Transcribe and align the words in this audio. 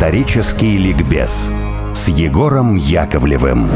Исторический 0.00 0.78
ликбез 0.78 1.50
с 1.92 2.08
Егором 2.08 2.76
Яковлевым. 2.76 3.68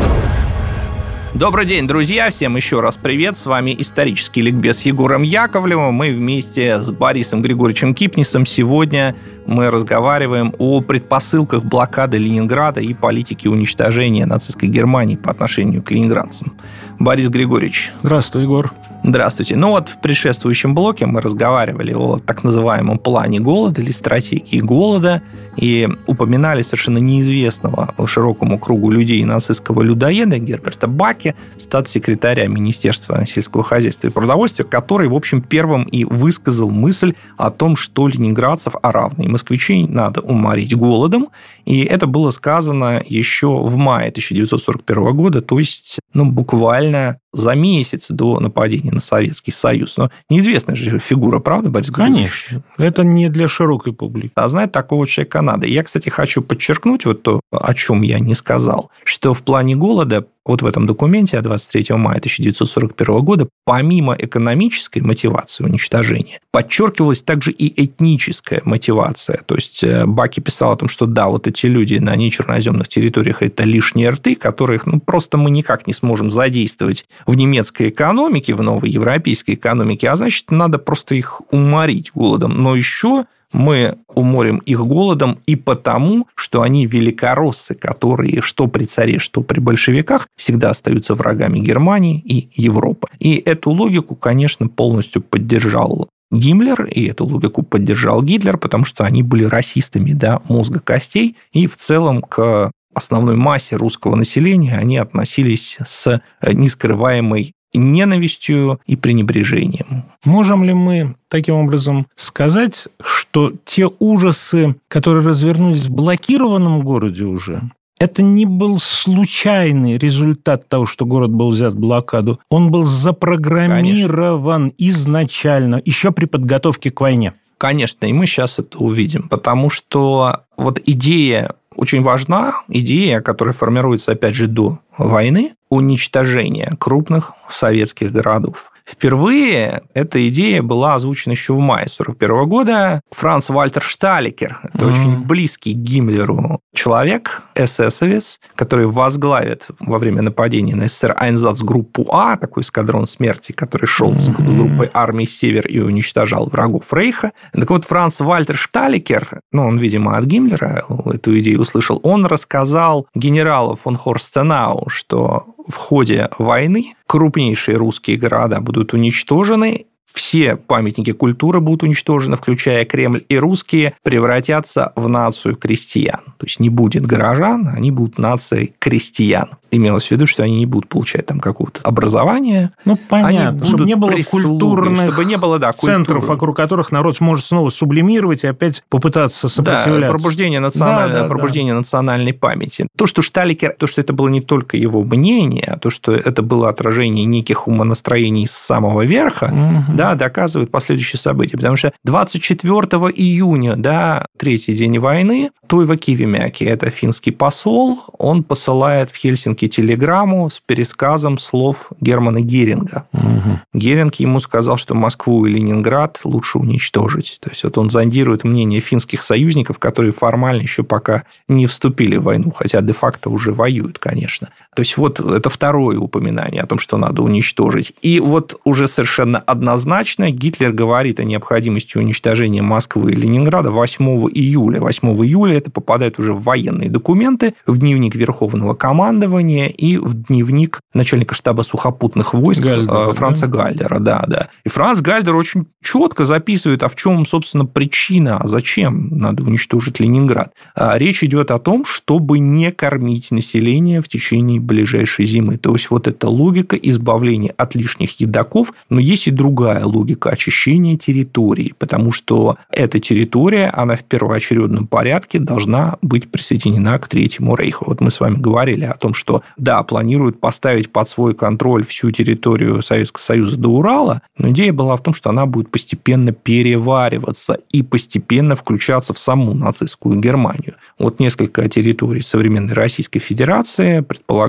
Добрый 1.35 1.67
день, 1.67 1.87
друзья! 1.87 2.31
Всем 2.31 2.57
еще 2.57 2.81
раз 2.81 2.97
привет! 2.97 3.37
С 3.37 3.45
вами 3.45 3.77
исторический 3.79 4.40
ликбез 4.40 4.79
с 4.79 4.83
Егором 4.87 5.21
Яковлевым. 5.21 5.93
Мы 5.93 6.15
вместе 6.15 6.81
с 6.81 6.90
Борисом 6.90 7.43
Григорьевичем 7.43 7.95
Кипнисом 7.95 8.47
сегодня 8.47 9.15
мы 9.45 9.71
разговариваем 9.71 10.54
о 10.57 10.81
предпосылках 10.81 11.63
блокады 11.63 12.17
Ленинграда 12.17 12.81
и 12.81 12.95
политике 12.95 13.51
уничтожения 13.51 14.25
нацистской 14.25 14.71
Германии 14.71 15.17
по 15.17 15.31
отношению 15.31 15.83
к 15.83 15.91
ленинградцам. 15.91 16.56
Борис 16.98 17.29
Григорьевич. 17.29 17.93
Здравствуй, 18.02 18.45
Егор. 18.45 18.73
Здравствуйте. 19.07 19.55
Ну 19.55 19.69
вот 19.69 19.91
в 19.91 20.01
предшествующем 20.01 20.75
блоке 20.75 21.05
мы 21.05 21.21
разговаривали 21.21 21.93
о 21.93 22.21
так 22.21 22.43
называемом 22.43 22.99
плане 22.99 23.39
голода 23.39 23.83
или 23.83 23.93
стратегии 23.93 24.61
голода 24.61 25.21
и 25.59 25.87
упоминали 26.07 26.62
совершенно 26.62 26.97
неизвестного 26.97 27.95
широкому 28.07 28.59
кругу 28.59 28.91
людей 28.91 29.23
нацистского 29.23 29.83
людоеда 29.83 30.39
Герберта 30.39 30.89
Баки, 30.89 31.35
статс-секретаря 31.59 32.47
Министерства 32.47 33.27
сельского 33.27 33.62
хозяйства 33.62 34.07
и 34.07 34.11
продовольствия, 34.11 34.65
который, 34.65 35.09
в 35.09 35.15
общем, 35.15 35.43
первым 35.43 35.83
и 35.83 36.07
высказал 36.07 36.71
мысль 36.71 37.12
о 37.37 37.51
том, 37.51 37.77
что 37.77 38.09
ленинградцев, 38.09 38.75
а 38.81 38.91
равные 38.91 39.29
москвичей, 39.29 39.87
надо 39.87 40.23
уморить 40.23 40.75
голодом. 40.75 41.29
И 41.67 41.84
это 41.84 42.07
было 42.07 42.31
сказано 42.31 43.03
еще 43.05 43.59
в 43.59 43.77
мае 43.77 44.09
1941 44.09 45.15
года, 45.15 45.43
то 45.43 45.59
есть 45.59 46.01
ну, 46.15 46.25
буквально 46.25 47.19
за 47.34 47.55
месяц 47.55 48.06
до 48.09 48.41
нападения 48.41 48.93
на 48.93 49.01
Советский 49.01 49.52
Союз. 49.52 49.97
Но 49.97 50.11
неизвестная 50.30 50.77
же 50.77 50.98
фигура, 50.98 51.41
правда, 51.41 51.70
Борис 51.70 51.91
Григорьевич? 51.91 52.47
Конечно. 52.48 52.64
Это 52.78 53.05
не 53.05 53.28
для 53.28 53.48
широкой 53.48 53.92
публики. 53.92 54.33
А 54.36 54.48
знает 54.48 54.72
такого 54.72 55.06
человека 55.06 55.42
надо. 55.42 55.67
Я, 55.67 55.83
кстати, 55.83 56.09
хочу 56.09 56.42
подчеркнуть 56.42 57.05
вот 57.05 57.22
то, 57.22 57.41
о 57.50 57.75
чем 57.75 58.03
я 58.03 58.19
не 58.19 58.34
сказал, 58.34 58.91
что 59.05 59.34
в 59.34 59.42
плане 59.42 59.77
голода 59.77 60.27
вот 60.45 60.62
в 60.62 60.67
этом 60.67 60.87
документе 60.87 61.39
от 61.39 61.45
23 61.45 61.97
мая 61.97 62.19
1941 62.19 63.23
года, 63.23 63.48
помимо 63.64 64.14
экономической 64.19 65.00
мотивации 65.00 65.64
уничтожения, 65.64 66.41
подчеркивалась 66.50 67.23
также 67.23 67.50
и 67.50 67.84
этническая 67.84 68.61
мотивация. 68.65 69.41
То 69.47 69.55
есть 69.55 69.83
э, 69.83 70.05
Баки 70.06 70.41
писал 70.41 70.72
о 70.72 70.77
том, 70.77 70.89
что 70.89 71.06
да, 71.06 71.28
вот 71.28 71.47
эти 71.47 71.67
люди 71.67 71.97
на 71.97 72.15
нечерноземных 72.17 72.89
территориях– 72.89 73.39
это 73.42 73.65
лишние 73.65 74.11
рты, 74.11 74.37
которых 74.37 74.87
ну, 74.87 75.00
просто 75.00 75.39
мы 75.39 75.50
никак 75.50 75.87
не 75.87 75.95
сможем 75.95 76.31
задействовать 76.31 77.06
в 77.27 77.34
немецкой 77.34 77.89
экономике, 77.89 78.55
в 78.55 78.62
новой 78.62 78.91
европейской 78.91 79.53
экономике, 79.53 80.11
а 80.11 80.17
значит, 80.17 80.50
надо 80.50 80.78
просто 80.78 81.15
их 81.15 81.41
уморить 81.50 82.11
голодом. 82.15 82.62
Но 82.62 82.77
еще 82.77 83.25
мы 83.55 83.97
уморим 84.08 84.58
их 84.58 84.84
голодом 84.84 85.38
и 85.47 85.56
потому, 85.56 86.27
что 86.34 86.62
они 86.62 86.86
великороссы, 86.86 87.74
которые 87.74 88.42
что 88.42 88.66
при 88.66 88.84
царе, 88.84 89.19
что 89.19 89.42
при 89.42 89.60
большевиках 89.60 90.28
всегда 90.36 90.70
остаются 90.70 91.14
врагами 91.14 91.60
Германии 91.60 92.20
и 92.25 92.48
Европы. 92.55 93.08
И 93.19 93.36
эту 93.36 93.70
логику, 93.70 94.16
конечно, 94.16 94.69
полностью 94.69 95.22
поддержал 95.22 96.08
Гиммлер, 96.30 96.84
и 96.84 97.06
эту 97.06 97.27
логику 97.27 97.62
поддержал 97.62 98.22
Гитлер, 98.22 98.58
потому 98.58 98.84
что 98.84 99.05
они 99.05 99.22
были 99.22 99.44
расистами 99.44 100.12
до 100.12 100.42
мозга 100.48 100.80
костей, 100.80 101.36
и 101.52 101.66
в 101.66 101.77
целом 101.77 102.22
к 102.22 102.72
основной 102.92 103.36
массе 103.36 103.77
русского 103.77 104.16
населения 104.16 104.77
они 104.77 104.98
относились 104.98 105.78
с 105.86 106.20
нескрываемой 106.47 107.53
ненавистью 107.78 108.80
и 108.86 108.97
пренебрежением. 108.97 110.05
Можем 110.25 110.64
ли 110.64 110.72
мы 110.72 111.17
таким 111.28 111.56
образом 111.56 112.06
сказать, 112.16 112.89
что 113.03 113.53
те 113.64 113.91
ужасы, 113.98 114.77
которые 114.89 115.27
развернулись 115.27 115.86
в 115.86 115.91
блокированном 115.91 116.82
городе 116.82 117.25
уже, 117.25 117.62
это 117.99 118.22
не 118.22 118.44
был 118.44 118.78
случайный 118.78 119.99
результат 119.99 120.69
того, 120.69 120.87
что 120.87 121.06
город 121.06 121.31
был 121.31 121.50
взят 121.50 121.75
в 121.75 121.78
блокаду. 121.78 122.41
Он 122.50 122.71
был 122.71 122.82
запрограммирован 122.82 124.70
Конечно. 124.70 124.75
изначально, 124.78 125.81
еще 125.84 126.10
при 126.10 126.26
подготовке 126.26 126.91
к 126.91 127.00
войне. 127.00 127.34
Конечно, 127.56 128.06
и 128.06 128.12
мы 128.12 128.26
сейчас 128.26 128.59
это 128.59 128.78
увидим, 128.78 129.28
потому 129.28 129.70
что 129.70 130.41
вот 130.56 130.81
идея 130.84 131.54
очень 131.77 132.03
важна, 132.03 132.62
идея, 132.69 133.21
которая 133.21 133.55
формируется, 133.55 134.12
опять 134.12 134.35
же, 134.35 134.47
до 134.47 134.79
войны, 134.97 135.55
уничтожения 135.69 136.77
крупных 136.79 137.33
советских 137.51 138.12
городов. 138.12 138.73
Впервые 138.87 139.83
эта 139.95 140.28
идея 140.28 140.62
была 140.62 140.95
озвучена 140.95 141.33
еще 141.33 141.55
в 141.55 141.59
мае 141.59 141.87
1941 141.87 142.49
года. 142.49 143.00
Франц 143.11 143.49
Вальтер 143.49 143.83
Шталикер, 143.83 144.61
это 144.62 144.84
mm-hmm. 144.84 144.91
очень 144.91 145.25
близкий 145.25 145.72
Гиммлеру 145.72 146.61
человек, 146.75 147.43
эсэсовец, 147.55 148.41
который 148.56 148.87
возглавит 148.87 149.69
во 149.81 149.99
время 149.99 150.23
нападения 150.23 150.77
на 150.77 150.89
СССР 150.89 151.17
Айнзац-группу 151.19 152.06
А, 152.11 152.37
такой 152.37 152.62
эскадрон 152.62 153.06
смерти, 153.06 153.53
который 153.53 153.87
шел 153.87 154.12
mm-hmm. 154.12 154.21
с 154.21 154.28
группой 154.28 154.91
армии 154.93 155.25
«Север» 155.25 155.67
и 155.67 155.81
уничтожал 155.81 156.49
врагов 156.49 156.93
Рейха. 156.93 157.33
Так 157.53 157.71
вот, 157.71 157.84
Франц 157.84 158.21
Вальтер 158.21 158.56
Шталикер, 158.56 159.41
ну, 159.50 159.67
он, 159.67 159.78
видимо, 159.78 160.17
от 160.17 160.25
Гиммлера 160.25 160.84
эту 161.06 161.39
идею 161.39 161.61
услышал, 161.61 162.00
он 162.03 162.27
рассказал 162.27 163.06
генералу 163.15 163.77
фон 163.77 163.97
Хорстенау, 163.97 164.89
что 164.89 165.53
в 165.66 165.75
ходе 165.76 166.28
войны 166.38 166.94
крупнейшие 167.06 167.76
русские 167.76 168.16
города 168.16 168.60
будут 168.60 168.92
уничтожены, 168.92 169.86
все 170.14 170.54
памятники 170.56 171.12
культуры 171.12 171.60
будут 171.60 171.82
уничтожены, 171.82 172.36
включая 172.36 172.84
Кремль, 172.84 173.25
и 173.28 173.36
русские 173.36 173.94
превратятся 174.02 174.92
в 174.94 175.08
нацию 175.08 175.56
крестьян. 175.56 176.20
То 176.38 176.47
есть 176.47 176.60
не 176.60 176.70
будет 176.70 177.04
горожан, 177.04 177.69
они 177.75 177.91
будут 177.91 178.19
нацией 178.19 178.75
крестьян 178.78 179.48
имелось 179.76 180.06
в 180.06 180.10
виду, 180.10 180.26
что 180.26 180.42
они 180.42 180.58
не 180.58 180.66
будут 180.66 180.88
получать 180.88 181.26
там 181.26 181.41
какого-то 181.41 181.80
образования. 181.82 182.72
Ну, 182.84 182.98
понятно, 183.08 183.64
чтобы 183.64 183.84
не 183.84 183.97
было 183.97 184.12
культурных 184.30 185.12
чтобы 185.12 185.25
не 185.25 185.36
было, 185.36 185.58
да, 185.58 185.72
центров, 185.72 186.26
вокруг 186.26 186.56
которых 186.56 186.92
народ 186.92 187.16
сможет 187.16 187.44
снова 187.44 187.70
сублимировать 187.70 188.44
и 188.44 188.46
опять 188.46 188.82
попытаться 188.88 189.48
сопротивляться. 189.48 190.00
Да, 190.00 190.10
пробуждение, 190.10 190.60
националь... 190.60 191.12
да, 191.12 191.22
да, 191.22 191.28
пробуждение 191.28 191.75
да. 191.75 191.78
национальной 191.78 192.32
памяти. 192.32 192.86
То, 192.96 193.06
что 193.06 193.22
Шталикер, 193.22 193.75
то, 193.78 193.86
что 193.86 194.00
это 194.00 194.12
было 194.12 194.28
не 194.28 194.41
только 194.41 194.76
его 194.76 195.02
мнение, 195.04 195.64
а 195.66 195.78
то, 195.78 195.91
что 195.91 196.12
это 196.12 196.42
было 196.42 196.69
отражение 196.69 197.25
неких 197.25 197.69
умонастроений 197.69 198.46
с 198.46 198.52
самого 198.52 199.02
верха, 199.02 199.46
угу. 199.46 199.96
да, 199.96 200.03
доказывают 200.15 200.70
последующие 200.70 201.19
события. 201.19 201.56
Потому 201.56 201.76
что 201.76 201.92
24 202.04 202.78
июня, 203.15 203.76
да, 203.76 204.26
третий 204.37 204.75
день 204.75 204.98
войны, 204.98 205.50
Тойва 205.66 205.97
Кивимяки, 205.97 206.65
это 206.65 206.91
финский 206.91 207.31
посол, 207.31 208.00
он 208.19 208.43
посылает 208.43 209.10
в 209.10 209.16
Хельсинки 209.16 209.69
телеграмму 209.69 210.50
с 210.50 210.60
пересказом 210.60 211.38
слов 211.38 211.91
Германа 212.00 212.41
Геринга. 212.41 213.06
Угу. 213.12 213.60
Геринг 213.72 214.16
ему 214.16 214.41
сказал, 214.41 214.76
что 214.76 214.94
Москву 214.94 215.47
и 215.47 215.53
Ленинград 215.53 216.20
лучше 216.25 216.59
уничтожить. 216.59 217.38
То 217.41 217.50
есть 217.50 217.64
вот 217.64 217.78
он 217.78 217.91
зондирует 217.91 218.44
мнение 218.44 218.81
финских 218.81 219.22
союзников, 219.22 219.78
которые 219.78 220.12
формально 220.12 220.62
еще 220.62 220.82
пока 220.82 221.25
не 221.48 221.66
вступили 221.66 222.16
в 222.16 222.25
войну, 222.25 222.50
хотя 222.50 222.81
де-факто 222.81 223.31
уже 223.31 223.53
воюют, 223.53 223.98
конечно. 223.98 224.48
То 224.75 224.81
есть 224.81 224.97
вот 224.97 225.21
это 225.21 225.51
второе 225.51 225.99
упоминание 225.99 226.62
о 226.62 226.67
том, 226.67 226.79
что 226.79 226.97
надо 226.97 227.23
уничтожить. 227.23 227.95
И 228.03 228.21
вот 228.21 228.61
уже 228.65 228.89
совершенно 228.89 229.39
однозначно 229.39 230.31
Гитлер 230.31 230.73
говорит 230.73 231.21
о 231.21 231.25
необходимости 231.25 231.99
уничтожения 231.99 232.62
Москвы 232.62 233.12
и 233.12 233.17
Ленинграда 233.17 233.71
8 233.71 234.05
июля. 234.35 234.81
8 234.81 235.09
июля 235.25 235.59
это 235.59 235.71
попадает 235.71 236.19
уже 236.19 236.33
в 236.33 236.43
военные 236.43 236.91
документы, 236.91 237.55
в 237.67 237.79
дневник 237.79 238.15
Верховного 238.15 238.75
командования, 238.75 239.69
и 239.69 239.97
в 239.97 240.15
дневник 240.15 240.81
начальника 240.93 241.35
штаба 241.35 241.62
сухопутных 241.62 242.35
войск 242.35 242.62
Гальдера, 242.62 243.11
э, 243.11 243.15
Франца 243.15 243.47
да? 243.47 243.59
Гальдера. 243.59 243.99
Да, 243.99 244.25
да. 244.27 244.49
И 244.65 244.69
Франц 244.69 245.00
Гальдер 245.00 245.35
очень 245.35 245.67
четко 245.82 246.25
записывает, 246.25 246.82
а 246.82 246.88
в 246.88 246.97
чем, 246.97 247.27
собственно, 247.27 247.67
причина, 247.67 248.38
а 248.38 248.49
зачем 248.49 249.09
надо 249.11 249.43
уничтожить 249.43 250.00
Ленинград. 250.00 250.53
А 250.75 250.97
речь 250.99 251.23
идет 251.23 251.50
о 251.50 251.59
том, 251.59 251.85
чтобы 251.85 252.38
не 252.38 252.73
кормить 252.73 253.31
население 253.31 254.00
в 254.00 254.09
течение 254.09 254.61
ближайшей 254.64 255.26
зимы. 255.26 255.56
То 255.56 255.72
есть 255.75 255.90
вот 255.90 256.08
эта 256.08 256.28
логика 256.28 256.76
избавления 256.76 257.55
от 257.56 257.75
лишних 257.75 258.20
едоков, 258.20 258.72
но 258.88 258.99
есть 258.99 259.28
и 259.28 259.31
другая 259.31 259.84
логика 259.84 260.31
очищения 260.31 260.96
территории, 260.96 261.75
потому 261.78 262.12
что 262.12 262.56
эта 262.70 262.99
территория, 263.00 263.69
она 263.69 263.96
в 263.96 264.05
первоочередном 264.05 264.87
порядке 264.87 265.38
должна 265.38 265.99
быть 266.02 266.31
присоединена 266.31 266.99
к 266.99 267.08
Третьему 267.08 267.56
Рейху. 267.56 267.84
Вот 267.87 268.00
мы 268.00 268.11
с 268.11 268.20
вами 268.20 268.37
говорили 268.37 268.84
о 268.84 268.94
том, 268.94 269.14
что 269.14 269.43
да, 269.56 269.82
планируют 269.82 270.40
поставить 270.40 270.90
под 270.90 271.08
свой 271.08 271.34
контроль 271.34 271.84
всю 271.84 272.10
территорию 272.10 272.82
Советского 272.82 273.22
Союза 273.22 273.56
до 273.56 273.69
Урала, 273.69 274.22
но 274.38 274.50
идея 274.50 274.72
была 274.72 274.96
в 274.96 275.02
том, 275.02 275.14
что 275.14 275.31
она 275.31 275.46
будет 275.46 275.70
постепенно 275.70 276.32
перевариваться 276.32 277.58
и 277.70 277.82
постепенно 277.82 278.56
включаться 278.56 279.12
в 279.12 279.19
саму 279.19 279.55
нацистскую 279.55 280.19
Германию. 280.19 280.75
Вот 280.99 281.20
несколько 281.20 281.69
территорий 281.69 282.22
современной 282.22 282.75
Российской 282.75 283.19
Федерации 283.19 284.00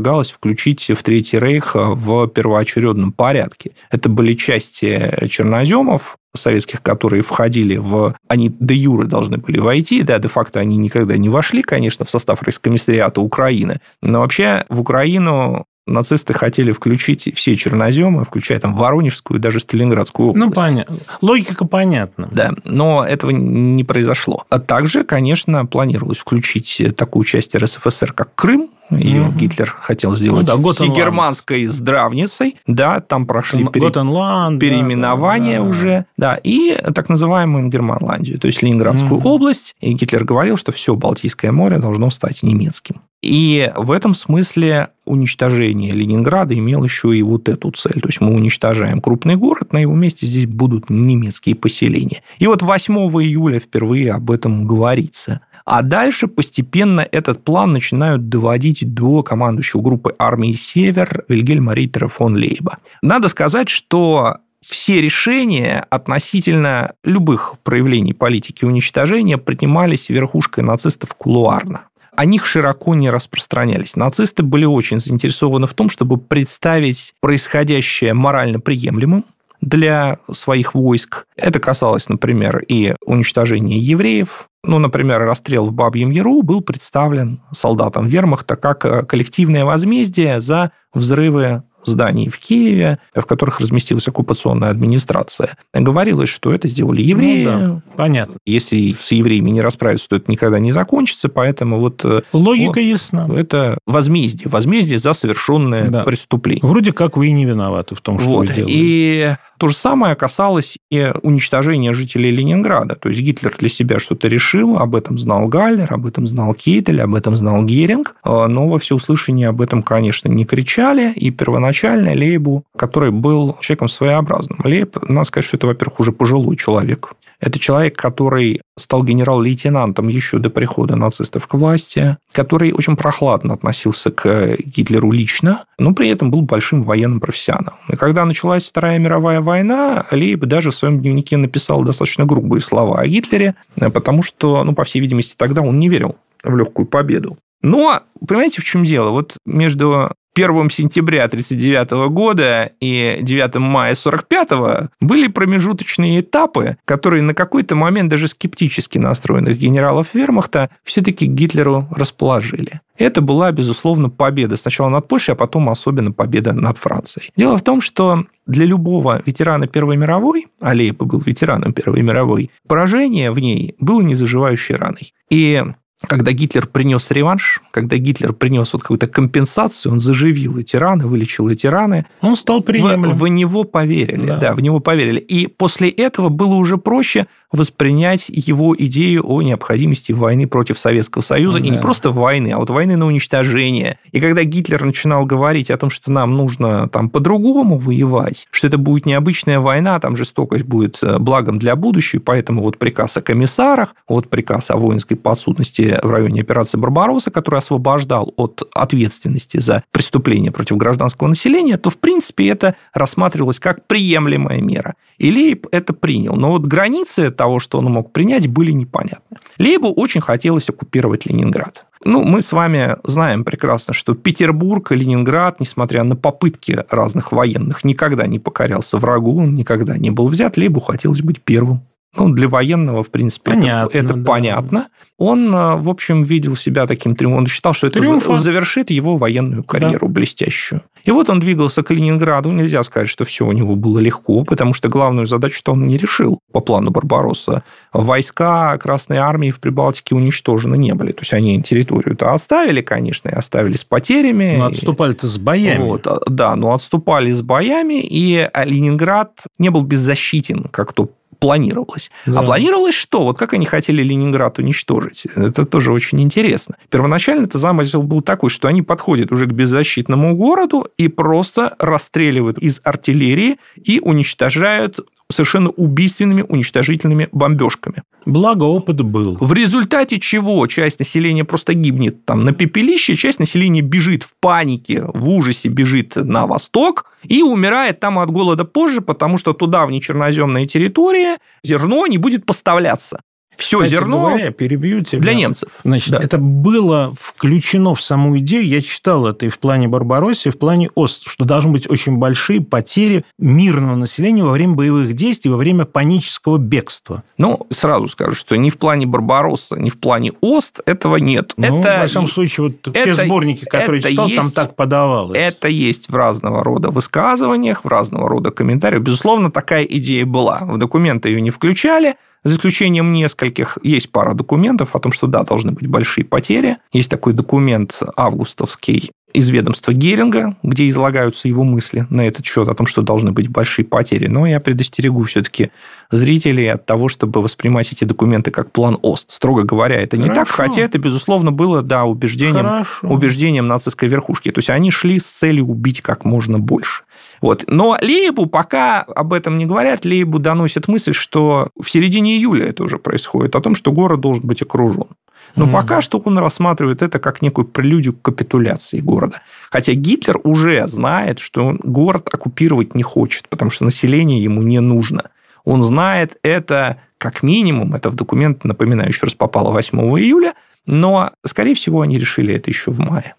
предполагалось 0.06 0.32
включить 0.32 0.92
в 0.92 1.02
Третий 1.02 1.40
Рейх 1.40 1.76
в 1.76 2.28
первоочередном 2.28 3.12
порядке. 3.12 3.72
Это 3.90 4.08
были 4.08 4.36
части 4.36 5.12
черноземов, 5.30 6.18
советских, 6.36 6.82
которые 6.82 7.24
входили 7.24 7.78
в... 7.78 8.14
Они 8.28 8.52
де 8.60 8.76
юры 8.76 9.08
должны 9.08 9.38
были 9.38 9.58
войти, 9.58 10.04
да, 10.04 10.20
де-факто 10.20 10.60
они 10.60 10.78
никогда 10.78 11.18
не 11.18 11.30
вошли, 11.30 11.64
конечно, 11.64 12.06
в 12.06 12.12
состав 12.12 12.44
Рейскомиссариата 12.44 13.22
Украины, 13.22 13.80
но 14.02 14.20
вообще 14.20 14.66
в 14.70 14.82
Украину 14.82 15.66
нацисты 15.88 16.34
хотели 16.34 16.72
включить 16.72 17.34
все 17.36 17.56
черноземы, 17.56 18.26
включая 18.26 18.60
там 18.60 18.76
Воронежскую 18.76 19.40
и 19.40 19.42
даже 19.42 19.60
Сталинградскую 19.60 20.34
ну, 20.34 20.48
область. 20.48 20.50
Ну, 20.50 20.62
понятно. 20.62 20.98
Логика 21.22 21.66
понятна. 21.66 22.28
Да, 22.32 22.54
но 22.64 23.06
этого 23.08 23.32
не 23.32 23.84
произошло. 23.84 24.44
А 24.50 24.60
также, 24.60 25.04
конечно, 25.04 25.66
планировалось 25.66 26.18
включить 26.18 26.82
такую 26.98 27.24
часть 27.26 27.56
РСФСР, 27.56 28.14
как 28.14 28.36
Крым, 28.36 28.70
ее 28.92 29.28
угу. 29.28 29.36
Гитлер 29.36 29.70
хотел 29.70 30.16
сделать 30.16 30.48
ну, 30.48 30.62
да, 30.62 30.74
всегерманской 30.74 31.66
здравницей. 31.66 32.56
Да, 32.68 33.00
там 33.00 33.26
прошли 33.26 33.66
пере... 33.66 33.90
переименования 33.90 35.58
да, 35.58 35.64
да, 35.64 35.70
уже. 35.70 36.06
Да, 36.18 36.40
и 36.44 36.78
так 36.94 37.10
называемую 37.10 37.68
Германландию, 37.70 38.40
то 38.40 38.48
есть 38.48 38.62
Ленинградскую 38.62 39.20
угу. 39.20 39.30
область. 39.30 39.76
И 39.80 39.94
Гитлер 39.94 40.24
говорил, 40.24 40.58
что 40.58 40.72
все 40.72 40.96
Балтийское 40.96 41.52
море 41.52 41.78
должно 41.78 42.10
стать 42.10 42.44
немецким. 42.44 43.02
И 43.26 43.72
в 43.76 43.90
этом 43.90 44.14
смысле 44.14 44.90
уничтожение 45.04 45.94
Ленинграда 45.94 46.54
имел 46.54 46.84
еще 46.84 47.18
и 47.18 47.24
вот 47.24 47.50
эту 47.50 47.72
цель. 47.72 48.00
То 48.00 48.10
есть 48.10 48.22
мы 48.22 48.36
уничтожаем 48.36 49.02
крупный 49.02 49.36
город, 49.36 49.74
на 49.74 49.80
его 49.80 49.96
месте 49.96 50.28
здесь 50.28 50.46
будут 50.46 50.92
немецкие 50.92 51.56
поселения. 51.56 52.22
И 52.38 52.46
вот 52.46 52.62
8 52.62 52.94
июля 52.94 53.60
впервые 53.60 54.14
об 54.14 54.30
этом 54.30 54.68
говорится. 54.68 55.42
А 55.66 55.82
дальше 55.82 56.28
постепенно 56.28 57.02
этот 57.02 57.44
план 57.44 57.74
начинают 57.74 58.30
доводить 58.30 58.94
до 58.94 59.24
командующего 59.24 59.82
группы 59.82 60.14
армии 60.20 60.54
«Север» 60.54 61.26
Вильгельма 61.28 61.74
Риттера 61.74 62.08
фон 62.08 62.36
Лейба. 62.36 62.78
Надо 63.02 63.28
сказать, 63.30 63.70
что 63.70 64.38
все 64.64 65.02
решения 65.02 65.84
относительно 65.90 66.94
любых 67.04 67.56
проявлений 67.64 68.14
политики 68.14 68.66
уничтожения 68.66 69.40
принимались 69.40 70.10
верхушкой 70.10 70.64
нацистов 70.64 71.16
кулуарно 71.16 71.86
о 72.16 72.26
них 72.26 72.46
широко 72.46 72.96
не 72.96 73.10
распространялись. 73.10 73.96
Нацисты 73.96 74.44
были 74.44 74.66
очень 74.66 75.00
заинтересованы 75.00 75.68
в 75.68 75.74
том, 75.74 75.90
чтобы 75.90 76.18
представить 76.18 77.14
происходящее 77.22 78.14
морально 78.14 78.60
приемлемым, 78.60 79.26
для 79.62 80.20
своих 80.32 80.76
войск. 80.76 81.26
Это 81.36 81.60
касалось, 81.60 82.08
например, 82.08 82.64
и 82.68 82.94
уничтожения 83.06 83.80
евреев. 83.80 84.48
Ну, 84.64 84.80
например, 84.80 85.22
расстрел 85.22 85.66
в 85.66 85.74
Бабьем 85.74 86.12
Яру 86.12 86.44
был 86.44 86.62
представлен 86.62 87.42
солдатам 87.52 88.08
вермахта 88.08 88.56
как 88.56 89.08
коллективное 89.08 89.66
возмездие 89.66 90.40
за 90.42 90.72
взрывы 90.94 91.64
зданий 91.86 92.30
в 92.30 92.40
Киеве, 92.40 93.00
в 93.14 93.24
которых 93.24 93.60
разместилась 93.60 94.08
оккупационная 94.08 94.70
администрация. 94.70 95.58
Говорилось, 95.74 96.30
что 96.30 96.54
это 96.54 96.68
сделали 96.68 97.02
евреи. 97.02 97.46
Ну, 97.46 97.76
да, 97.76 97.82
понятно. 97.96 98.36
Если 98.46 98.96
с 98.98 99.12
евреями 99.12 99.52
не 99.52 99.62
расправиться, 99.62 100.10
то 100.10 100.16
это 100.16 100.32
никогда 100.32 100.60
не 100.60 100.72
закончится, 100.72 101.30
поэтому 101.30 101.80
вот... 101.80 102.02
Э, 102.04 102.22
Логика 102.34 102.68
вот, 102.68 102.78
ясна. 102.78 103.28
Это 103.36 103.78
возмездие. 103.86 104.50
Возмездие 104.50 105.00
за 105.00 105.14
совершенное 105.14 105.88
да. 105.90 106.04
преступление. 106.04 106.62
Вроде 106.64 106.92
как 106.92 107.18
вы 107.18 107.28
и 107.28 107.32
не 107.32 107.46
виноваты 107.46 107.96
в 107.96 108.02
том, 108.02 108.20
что 108.20 108.30
вот. 108.30 108.50
вы 108.50 108.54
делаете. 108.54 108.74
И 108.76 109.36
то 109.58 109.68
же 109.68 109.76
самое 109.76 110.16
касалось 110.16 110.78
и 110.90 111.12
уничтожения 111.22 111.94
жителей 111.94 112.32
Ленинграда. 112.32 112.96
То 112.96 113.10
есть 113.10 113.22
Гитлер 113.22 113.56
для 113.58 113.70
себя 113.70 114.00
что-то 114.00 114.28
решил, 114.28 114.78
об 114.78 114.96
этом 114.96 115.18
знал 115.18 115.48
Галлер, 115.48 115.94
об 115.94 116.06
этом 116.06 116.28
знал 116.28 116.54
Кейтель, 116.54 117.02
об 117.02 117.16
этом 117.16 117.38
знал 117.38 117.64
Геринг, 117.64 118.16
э, 118.24 118.48
но 118.48 118.68
во 118.68 118.80
всеуслышание 118.80 119.48
об 119.50 119.62
этом, 119.62 119.82
конечно, 119.84 120.28
не 120.28 120.46
кричали, 120.46 121.14
и 121.14 121.32
первоначально 121.32 121.75
Лейбу, 121.84 122.64
который 122.76 123.12
был 123.12 123.58
человеком 123.62 123.90
своеобразным. 123.90 124.60
Лейб, 124.64 124.98
надо 125.08 125.26
сказать, 125.26 125.46
что 125.46 125.58
это, 125.58 125.68
во-первых, 125.68 126.00
уже 126.00 126.12
пожилой 126.12 126.56
человек, 126.58 127.14
это 127.40 127.60
человек, 127.60 127.98
который 127.98 128.62
стал 128.78 129.04
генерал-лейтенантом 129.04 130.08
еще 130.08 130.40
до 130.40 130.50
прихода 130.50 130.96
нацистов 130.96 131.48
к 131.48 131.54
власти, 131.54 132.18
который 132.32 132.72
очень 132.72 132.96
прохладно 132.96 133.54
относился 133.54 134.12
к 134.12 134.58
Гитлеру 134.66 135.12
лично, 135.12 135.66
но 135.78 135.94
при 135.94 136.10
этом 136.10 136.32
был 136.32 136.42
большим 136.42 136.84
военным 136.84 137.20
профессионалом. 137.20 137.80
И 137.90 137.96
когда 137.96 138.26
началась 138.26 138.68
Вторая 138.68 139.00
мировая 139.00 139.42
война, 139.42 140.06
Лейб 140.12 140.46
даже 140.46 140.72
в 140.72 140.76
своем 140.76 141.00
дневнике 141.02 141.38
написал 141.38 141.84
достаточно 141.84 142.26
грубые 142.26 142.62
слова 142.62 143.00
о 143.00 143.08
Гитлере, 143.08 143.56
потому 143.76 144.24
что, 144.24 144.64
ну, 144.64 144.74
по 144.74 144.84
всей 144.84 145.00
видимости, 145.00 145.36
тогда 145.38 145.62
он 145.62 145.80
не 145.80 145.90
верил 145.90 146.16
в 146.44 146.56
легкую 146.56 146.86
победу. 146.86 147.38
Но, 147.62 148.02
понимаете, 148.28 148.62
в 148.62 148.66
чем 148.66 148.84
дело? 148.84 149.10
Вот 149.10 149.38
между 149.46 150.12
1 150.36 150.70
сентября 150.70 151.24
1939 151.24 152.10
года 152.12 152.72
и 152.82 153.20
9 153.22 153.56
мая 153.56 153.94
1945 153.94 154.90
были 155.00 155.28
промежуточные 155.28 156.20
этапы, 156.20 156.78
которые 156.84 157.22
на 157.24 157.34
какой-то 157.34 157.76
момент 157.76 158.10
даже 158.10 158.28
скептически 158.28 158.98
настроенных 158.98 159.58
генералов 159.58 160.08
вермахта 160.14 160.70
все-таки 160.84 161.26
Гитлеру 161.26 161.88
расположили. 161.90 162.82
Это 162.98 163.22
была, 163.22 163.52
безусловно, 163.52 164.10
победа 164.10 164.58
сначала 164.58 164.90
над 164.90 165.08
Польшей, 165.08 165.34
а 165.34 165.38
потом 165.38 165.70
особенно 165.70 166.12
победа 166.12 166.54
над 166.54 166.78
Францией. 166.78 167.32
Дело 167.36 167.58
в 167.58 167.64
том, 167.64 167.82
что 167.82 168.26
для 168.46 168.66
любого 168.66 169.22
ветерана 169.26 169.68
Первой 169.68 169.98
мировой, 169.98 170.48
а 170.60 170.74
Лейпа 170.74 171.06
был 171.06 171.20
ветераном 171.20 171.74
Первой 171.74 172.02
мировой, 172.02 172.52
поражение 172.68 173.32
в 173.32 173.40
ней 173.40 173.76
было 173.80 174.02
незаживающей 174.02 174.76
раной. 174.76 175.14
И 175.30 175.64
когда 176.08 176.34
Гитлер 176.34 176.68
принес 176.68 177.10
реванш, 177.10 177.62
когда 177.72 177.98
Гитлер 177.98 178.34
принес 178.34 178.74
вот 178.74 178.82
какую-то 178.82 179.08
компенсацию, 179.08 179.94
он 179.94 180.00
заживил 180.00 180.58
эти 180.58 180.76
раны, 180.76 181.08
вылечил 181.08 181.48
эти 181.50 181.68
раны. 181.68 182.06
Он 182.22 182.36
стал 182.36 182.62
приемлем. 182.62 183.14
В, 183.14 183.20
в 183.20 183.28
него 183.28 183.64
поверили, 183.64 184.28
да. 184.28 184.38
да, 184.38 184.54
в 184.54 184.62
него 184.62 184.80
поверили. 184.80 185.20
И 185.20 185.48
после 185.48 185.90
этого 185.90 186.30
было 186.30 186.56
уже 186.56 186.78
проще 186.78 187.28
воспринять 187.52 188.26
его 188.28 188.76
идею 188.78 189.24
о 189.26 189.42
необходимости 189.42 190.12
войны 190.12 190.48
против 190.48 190.78
Советского 190.78 191.22
Союза. 191.22 191.60
Да. 191.60 191.66
И 191.66 191.70
не 191.70 191.78
просто 191.78 192.12
войны, 192.12 192.52
а 192.52 192.58
вот 192.58 192.70
войны 192.70 192.98
на 192.98 193.08
уничтожение. 193.08 193.98
И 194.12 194.20
когда 194.20 194.44
Гитлер 194.44 194.84
начинал 194.84 195.26
говорить 195.26 195.72
о 195.72 195.78
том, 195.78 195.90
что 195.90 196.12
нам 196.12 196.36
нужно 196.36 196.90
там 196.90 197.10
по-другому 197.10 197.78
воевать, 197.78 198.48
что 198.52 198.68
это 198.68 198.78
будет 198.78 199.06
необычная 199.06 199.60
война, 199.60 200.00
там 200.00 200.16
жестокость 200.16 200.66
будет 200.66 200.98
э, 201.02 201.20
благом 201.20 201.58
для 201.58 201.76
будущего, 201.76 202.22
поэтому 202.24 202.62
вот 202.62 202.78
приказ 202.78 203.16
о 203.18 203.22
комиссарах, 203.22 203.96
вот 204.08 204.30
приказ 204.30 204.70
о 204.70 204.78
воинской 204.78 205.16
подсудности 205.16 205.85
в 206.02 206.10
районе 206.10 206.42
операции 206.42 206.78
«Барбаросса», 206.78 207.32
который 207.32 207.60
освобождал 207.60 208.34
от 208.38 208.64
ответственности 208.74 209.58
за 209.58 209.84
преступления 209.92 210.52
против 210.52 210.78
гражданского 210.78 211.28
населения, 211.28 211.78
то, 211.78 211.90
в 211.90 211.98
принципе, 211.98 212.50
это 212.50 212.76
рассматривалось 212.94 213.60
как 213.60 213.86
приемлемая 213.88 214.62
мера. 214.62 214.96
И 215.18 215.32
Лейб 215.32 215.68
это 215.72 215.94
принял. 215.94 216.36
Но 216.36 216.52
вот 216.52 216.64
границы 216.64 217.32
того, 217.32 217.60
что 217.60 217.80
он 217.80 217.86
мог 217.86 218.12
принять, 218.12 218.48
были 218.48 218.72
непонятны. 218.72 219.38
Лейбу 219.58 219.92
очень 219.92 220.22
хотелось 220.22 220.70
оккупировать 220.70 221.26
Ленинград. 221.26 221.86
Ну, 222.04 222.24
мы 222.24 222.42
с 222.42 222.52
вами 222.52 222.98
знаем 223.04 223.44
прекрасно, 223.44 223.94
что 223.94 224.14
Петербург 224.14 224.92
и 224.92 224.96
Ленинград, 224.96 225.60
несмотря 225.60 226.04
на 226.04 226.16
попытки 226.16 226.84
разных 226.90 227.32
военных, 227.32 227.84
никогда 227.84 228.28
не 228.28 228.38
покорялся 228.38 228.98
врагу, 228.98 229.40
он 229.40 229.56
никогда 229.56 229.98
не 229.98 230.12
был 230.12 230.28
взят. 230.28 230.58
Лейбу 230.58 230.80
хотелось 230.80 231.22
быть 231.22 231.42
первым 231.42 231.82
ну, 232.18 232.30
для 232.30 232.48
военного, 232.48 233.04
в 233.04 233.10
принципе, 233.10 233.52
понятно, 233.52 233.90
это, 233.90 234.06
это 234.06 234.14
да. 234.16 234.26
понятно. 234.26 234.88
Он, 235.18 235.54
э, 235.54 235.76
в 235.78 235.90
общем, 235.90 236.24
видел 236.24 236.56
себя 236.56 236.88
таким 236.88 237.16
триумфом. 237.16 237.40
Он 237.40 237.48
считал, 237.48 237.74
что 237.74 237.88
это 237.88 238.00
Триумфа. 238.00 238.38
завершит 238.38 238.90
его 238.90 239.18
военную 239.18 239.64
карьеру 239.64 240.08
да. 240.08 240.14
блестящую. 240.14 240.82
И 241.06 241.12
вот 241.12 241.30
он 241.30 241.40
двигался 241.40 241.84
к 241.84 241.92
Ленинграду. 241.92 242.52
Нельзя 242.52 242.84
сказать, 242.84 243.08
что 243.08 243.26
все 243.26 243.46
у 243.46 243.52
него 243.52 243.76
было 243.76 244.00
легко, 244.00 244.44
потому 244.44 244.74
что 244.74 244.90
главную 244.90 245.28
задачу-то 245.28 245.74
он 245.74 245.88
не 245.88 245.98
решил 245.98 246.40
по 246.52 246.62
плану 246.62 246.90
Барбаросса. 246.90 247.64
Войска 247.94 248.78
Красной 248.80 249.18
Армии 249.18 249.52
в 249.52 249.60
Прибалтике 249.60 250.16
уничтожены 250.16 250.76
не 250.76 250.94
были. 250.96 251.12
То 251.12 251.22
есть 251.22 251.34
они 251.34 251.62
территорию-то 251.62 252.34
оставили, 252.34 252.82
конечно, 252.82 253.30
и 253.30 253.34
оставили 253.34 253.76
с 253.76 253.84
потерями. 253.84 254.56
Но 254.58 254.66
отступали-то 254.66 255.28
с 255.28 255.38
боями. 255.38 255.84
Вот, 255.84 256.08
а, 256.08 256.20
да, 256.28 256.56
но 256.56 256.74
отступали 256.74 257.32
с 257.32 257.42
боями, 257.42 258.02
и 258.02 258.50
Ленинград 258.66 259.44
не 259.60 259.70
был 259.70 259.84
беззащитен, 259.84 260.64
как 260.72 260.92
то 260.94 261.12
планировалось. 261.46 262.10
Да. 262.26 262.40
А 262.40 262.44
планировалось 262.44 262.96
что? 262.96 263.24
Вот 263.24 263.38
как 263.38 263.54
они 263.54 263.68
хотели 263.68 264.02
Ленинград 264.02 264.58
уничтожить? 264.58 265.28
Это 265.36 265.64
тоже 265.66 265.92
очень 265.92 266.20
интересно. 266.22 266.76
Первоначально 266.90 267.46
это 267.46 267.60
замысел 267.60 268.02
был 268.02 268.22
такой, 268.22 268.50
что 268.50 268.68
они 268.68 268.82
подходят 268.82 269.32
уже 269.32 269.46
к 269.46 269.52
беззащитному 269.52 270.36
городу 270.36 270.88
и 270.98 271.08
просто 271.08 271.76
расстреливают 271.78 272.58
из 272.58 272.82
артиллерии 272.84 273.58
и 273.76 274.00
уничтожают 274.00 275.02
совершенно 275.32 275.70
убийственными 275.70 276.46
уничтожительными 276.48 277.30
бомбежками. 277.32 278.04
Благо 278.26 278.64
опыт 278.64 279.02
был. 279.02 279.38
В 279.40 279.54
результате 279.54 280.20
чего 280.20 280.66
часть 280.68 281.00
населения 281.00 281.44
просто 281.44 281.74
гибнет 281.74 282.26
там 282.26 282.46
на 282.46 282.54
пепелище, 282.54 283.16
часть 283.16 283.40
населения 283.40 283.82
бежит 283.82 284.24
в 284.24 284.34
панике, 284.40 285.04
в 285.14 285.30
ужасе 285.30 285.70
бежит 285.70 286.16
на 286.16 286.48
восток 286.48 287.06
и 287.24 287.44
умирает 287.44 288.00
там 288.00 288.20
от 288.20 288.32
голода 288.32 288.66
позже, 288.66 289.02
потому 289.02 289.38
что 289.38 289.54
туда, 289.54 289.86
в 289.86 289.92
нечерноземные 289.92 290.68
территории, 290.68 291.38
зерно 291.64 292.08
не 292.08 292.18
будет 292.18 292.46
поставляться. 292.46 293.22
Все 293.58 293.78
Кстати 293.78 293.92
зерно 293.92 294.20
говоря, 294.20 294.52
перебью 294.52 295.02
тебя. 295.04 295.22
для 295.22 295.34
немцев. 295.34 295.70
Значит, 295.84 296.12
Да. 296.12 296.20
это 296.22 296.38
было 296.38 297.14
включено 297.20 297.96
в 297.96 298.02
саму 298.02 298.38
идею, 298.40 298.66
я 298.68 298.82
читал 298.82 299.26
это 299.28 299.46
и 299.46 299.50
в 299.50 299.60
плане 299.60 299.88
Барбаросси, 299.88 300.48
и 300.50 300.52
в 300.52 300.58
плане 300.58 300.90
Ост, 300.96 301.30
что 301.30 301.46
должны 301.46 301.72
быть 301.72 301.90
очень 301.90 302.18
большие 302.18 302.62
потери 302.62 303.26
мирного 303.40 303.96
населения 303.96 304.44
во 304.44 304.52
время 304.52 304.74
боевых 304.74 305.14
действий, 305.14 305.52
во 305.52 305.58
время 305.58 305.86
панического 305.86 306.58
бегства. 306.58 307.24
Ну, 307.38 307.66
сразу 307.72 308.08
скажу, 308.08 308.34
что 308.36 308.56
ни 308.56 308.70
в 308.70 308.78
плане 308.78 309.06
Барбаросса, 309.06 309.80
ни 309.80 309.90
в 309.90 310.00
плане 310.00 310.34
Ост 310.42 310.80
этого 310.86 311.18
нет. 311.18 311.54
Ну, 311.58 311.80
это 311.80 312.00
во 312.02 312.08
всяком 312.08 312.30
случае, 312.30 312.68
вот 312.68 312.94
те 312.94 313.00
это- 313.00 313.14
сборники, 313.26 313.66
которые 313.66 314.00
это 314.00 314.10
читал, 314.12 314.28
там 314.30 314.44
есть- 314.46 314.56
так 314.56 314.76
подавалось. 314.76 315.38
Это 315.38 315.68
есть 315.68 316.10
в 316.10 316.16
разного 316.16 316.64
рода 316.64 316.90
высказываниях, 316.90 317.84
в 317.84 317.88
разного 317.88 318.30
рода 318.30 318.52
комментариях. 318.52 319.02
Безусловно, 319.04 319.52
такая 319.52 319.84
идея 319.84 320.26
была. 320.26 320.60
В 320.64 320.78
документы 320.78 321.30
ее 321.30 321.42
не 321.42 321.52
включали, 321.52 322.16
за 322.46 322.56
исключением 322.56 323.12
нескольких. 323.12 323.78
Есть 323.84 324.12
пара 324.12 324.34
документов 324.34 324.96
о 324.96 325.00
том, 325.00 325.12
что 325.12 325.28
да, 325.28 325.44
должны 325.44 325.74
быть 325.74 325.88
большие 325.88 326.24
потери. 326.24 326.78
Есть 326.94 327.10
такой 327.10 327.34
документ 327.34 328.02
августовский 328.16 329.12
из 329.36 329.50
ведомства 329.50 329.94
Геринга, 329.94 330.56
где 330.64 330.88
излагаются 330.88 331.48
его 331.48 331.64
мысли 331.64 332.08
на 332.10 332.22
этот 332.22 332.46
счет, 332.46 332.68
о 332.70 332.74
том, 332.74 332.88
что 332.88 333.02
должны 333.02 333.32
быть 333.32 333.50
большие 333.50 333.86
потери. 333.86 334.28
Но 334.28 334.46
я 334.48 334.60
предостерегу 334.60 335.24
все-таки 335.24 335.72
зрителей 336.10 336.68
от 336.68 336.86
того, 336.86 337.10
чтобы 337.10 337.42
воспринимать 337.42 337.92
эти 337.92 338.04
документы 338.04 338.52
как 338.52 338.72
план 338.72 338.98
ОСТ. 339.02 339.32
Строго 339.32 339.64
говоря, 339.64 339.96
это 339.96 340.18
не 340.18 340.28
так, 340.28 340.48
Хорошо. 340.48 340.74
хотя 340.74 340.82
это, 340.82 340.98
безусловно, 341.00 341.52
было, 341.52 341.82
да, 341.82 342.06
убеждением 342.06 342.66
Хорошо. 342.66 343.08
убеждением 343.08 343.68
нацистской 343.68 344.08
верхушки. 344.08 344.52
То 344.52 344.60
есть 344.60 344.70
они 344.70 344.92
шли 344.92 345.20
с 345.20 345.26
целью 345.26 345.66
убить 345.66 346.02
как 346.02 346.26
можно 346.26 346.60
больше. 346.60 347.04
Вот. 347.42 347.66
Но 347.68 347.98
Лейбу 348.02 348.46
пока 348.46 349.02
об 349.02 349.34
этом 349.34 349.58
не 349.58 349.66
говорят. 349.66 350.06
Лейбу 350.06 350.40
доносит 350.40 350.88
мысль, 350.88 351.14
что 351.14 351.70
в 351.80 351.90
середине 351.90 352.38
июля 352.38 352.68
это 352.68 352.84
уже 352.84 352.98
происходит, 352.98 353.56
о 353.56 353.62
том, 353.62 353.76
что 353.76 353.92
город 353.92 354.22
должен 354.22 354.46
быть 354.46 354.62
окружен. 354.62 355.08
Но 355.56 355.66
Мгм. 355.66 355.74
пока 355.74 356.02
что 356.02 356.20
он 356.20 356.38
рассматривает 356.38 357.02
это 357.02 357.20
как 357.20 357.42
некую 357.42 357.66
прелюдию 357.66 358.14
к 358.14 358.22
капитуляции 358.22 359.00
города. 359.00 359.42
Хотя 359.72 359.94
Гитлер 359.94 360.40
уже 360.44 360.88
знает, 360.88 361.40
что 361.40 361.66
он 361.66 361.80
город 361.84 362.28
оккупировать 362.32 362.96
не 362.96 363.04
хочет, 363.04 363.48
потому 363.50 363.72
что 363.72 363.86
население 363.86 364.44
ему 364.44 364.62
не 364.62 364.80
нужно. 364.80 365.30
Он 365.64 365.82
знает 365.84 366.38
это 366.44 366.98
как 367.18 367.44
минимум, 367.44 367.96
это 367.96 368.10
в 368.10 368.16
документ, 368.16 368.64
напоминаю, 368.66 369.10
еще 369.10 369.26
раз 369.26 369.34
попало 369.34 369.72
8 369.72 369.98
июля, 370.20 370.54
но, 370.86 371.32
скорее 371.46 371.74
всего, 371.74 372.02
они 372.02 372.20
решили 372.20 372.54
это 372.54 372.70
еще 372.70 372.92
в 372.92 373.00
мае. 373.00 373.36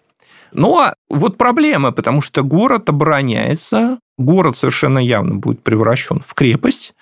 Но 0.51 0.93
вот 1.09 1.37
проблема, 1.37 1.91
потому 1.91 2.21
что 2.21 2.41
город 2.41 2.89
обороняется, 2.89 3.99
город 4.17 4.57
совершенно 4.57 4.99
явно 4.99 5.35
будет 5.35 5.61
превращен 5.61 6.21
в 6.25 6.33
крепость, 6.33 6.95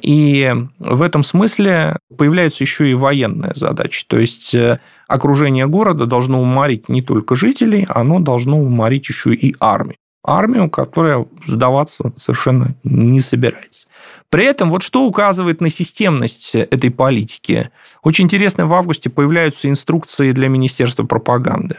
и 0.00 0.54
в 0.78 1.02
этом 1.02 1.24
смысле 1.24 1.96
появляется 2.16 2.64
еще 2.64 2.90
и 2.90 2.94
военная 2.94 3.52
задача. 3.54 4.04
То 4.06 4.18
есть 4.18 4.54
э, 4.54 4.80
окружение 5.06 5.66
города 5.66 6.06
должно 6.06 6.40
уморить 6.40 6.88
не 6.88 7.02
только 7.02 7.36
жителей, 7.36 7.86
оно 7.88 8.20
должно 8.20 8.60
уморить 8.60 9.08
еще 9.08 9.34
и 9.34 9.54
армию. 9.60 9.96
Армию, 10.24 10.68
которая 10.68 11.26
сдаваться 11.46 12.12
совершенно 12.16 12.74
не 12.84 13.20
собирается. 13.20 13.88
При 14.30 14.44
этом 14.44 14.70
вот 14.70 14.82
что 14.82 15.06
указывает 15.06 15.60
на 15.60 15.70
системность 15.70 16.54
этой 16.54 16.90
политики. 16.90 17.70
Очень 18.02 18.26
интересно, 18.26 18.66
в 18.66 18.74
августе 18.74 19.08
появляются 19.08 19.68
инструкции 19.70 20.32
для 20.32 20.48
Министерства 20.48 21.04
пропаганды 21.04 21.78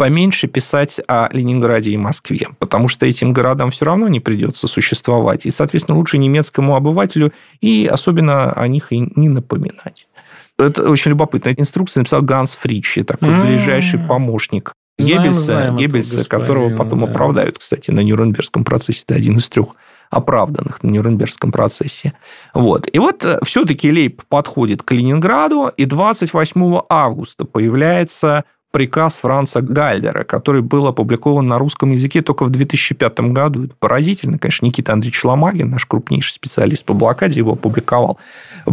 поменьше 0.00 0.46
писать 0.46 0.98
о 1.08 1.28
Ленинграде 1.30 1.90
и 1.90 1.98
Москве, 1.98 2.48
потому 2.58 2.88
что 2.88 3.04
этим 3.04 3.34
городам 3.34 3.70
все 3.70 3.84
равно 3.84 4.08
не 4.08 4.18
придется 4.18 4.66
существовать. 4.66 5.44
И, 5.44 5.50
соответственно, 5.50 5.98
лучше 5.98 6.16
немецкому 6.16 6.74
обывателю 6.74 7.34
и 7.60 7.86
особенно 7.86 8.50
о 8.50 8.66
них 8.66 8.92
и 8.92 9.12
не 9.14 9.28
напоминать. 9.28 10.08
Это 10.58 10.88
очень 10.88 11.10
любопытно. 11.10 11.50
Инструкция 11.50 12.00
написал 12.00 12.22
Ганс 12.22 12.54
Фричи, 12.54 13.02
такой 13.02 13.28
М. 13.28 13.46
ближайший 13.46 13.98
помощник 13.98 14.72
Знаем, 14.96 15.18
Геббельса, 15.18 15.42
знаем 15.42 15.76
Геббельса 15.76 16.24
которого 16.26 16.74
потом 16.74 17.00
да. 17.00 17.10
оправдают, 17.10 17.58
кстати, 17.58 17.90
на 17.90 18.00
Нюрнбергском 18.00 18.64
процессе. 18.64 19.02
Это 19.06 19.16
один 19.16 19.36
из 19.36 19.50
трех 19.50 19.76
оправданных 20.08 20.82
на 20.82 20.88
Нюрнбергском 20.88 21.52
процессе. 21.52 22.14
Вот. 22.54 22.88
И 22.90 22.98
вот 22.98 23.22
все-таки 23.42 23.92
Лейб 23.92 24.22
подходит 24.30 24.82
к 24.82 24.92
Ленинграду, 24.92 25.70
и 25.76 25.84
28 25.84 26.80
августа 26.88 27.44
появляется 27.44 28.46
приказ 28.70 29.16
Франца 29.16 29.60
Гальдера, 29.60 30.24
который 30.24 30.62
был 30.62 30.86
опубликован 30.86 31.46
на 31.46 31.58
русском 31.58 31.90
языке 31.90 32.22
только 32.22 32.44
в 32.44 32.50
2005 32.50 33.20
году. 33.32 33.64
Это 33.64 33.74
поразительно, 33.78 34.38
конечно, 34.38 34.66
Никита 34.66 34.92
Андреевич 34.92 35.24
Ломагин, 35.24 35.70
наш 35.70 35.86
крупнейший 35.86 36.32
специалист 36.32 36.84
по 36.84 36.94
блокаде, 36.94 37.38
его 37.38 37.52
опубликовал. 37.52 38.18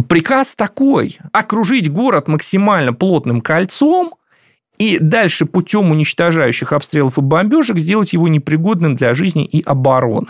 Приказ 0.08 0.54
такой– 0.54 1.18
окружить 1.32 1.90
город 1.90 2.28
максимально 2.28 2.92
плотным 2.92 3.40
кольцом, 3.40 4.14
и 4.78 4.98
дальше 5.00 5.44
путем 5.44 5.90
уничтожающих 5.90 6.72
обстрелов 6.72 7.18
и 7.18 7.20
бомбежек 7.20 7.78
сделать 7.78 8.12
его 8.12 8.28
непригодным 8.28 8.94
для 8.94 9.12
жизни 9.12 9.44
и 9.44 9.60
обороны. 9.62 10.28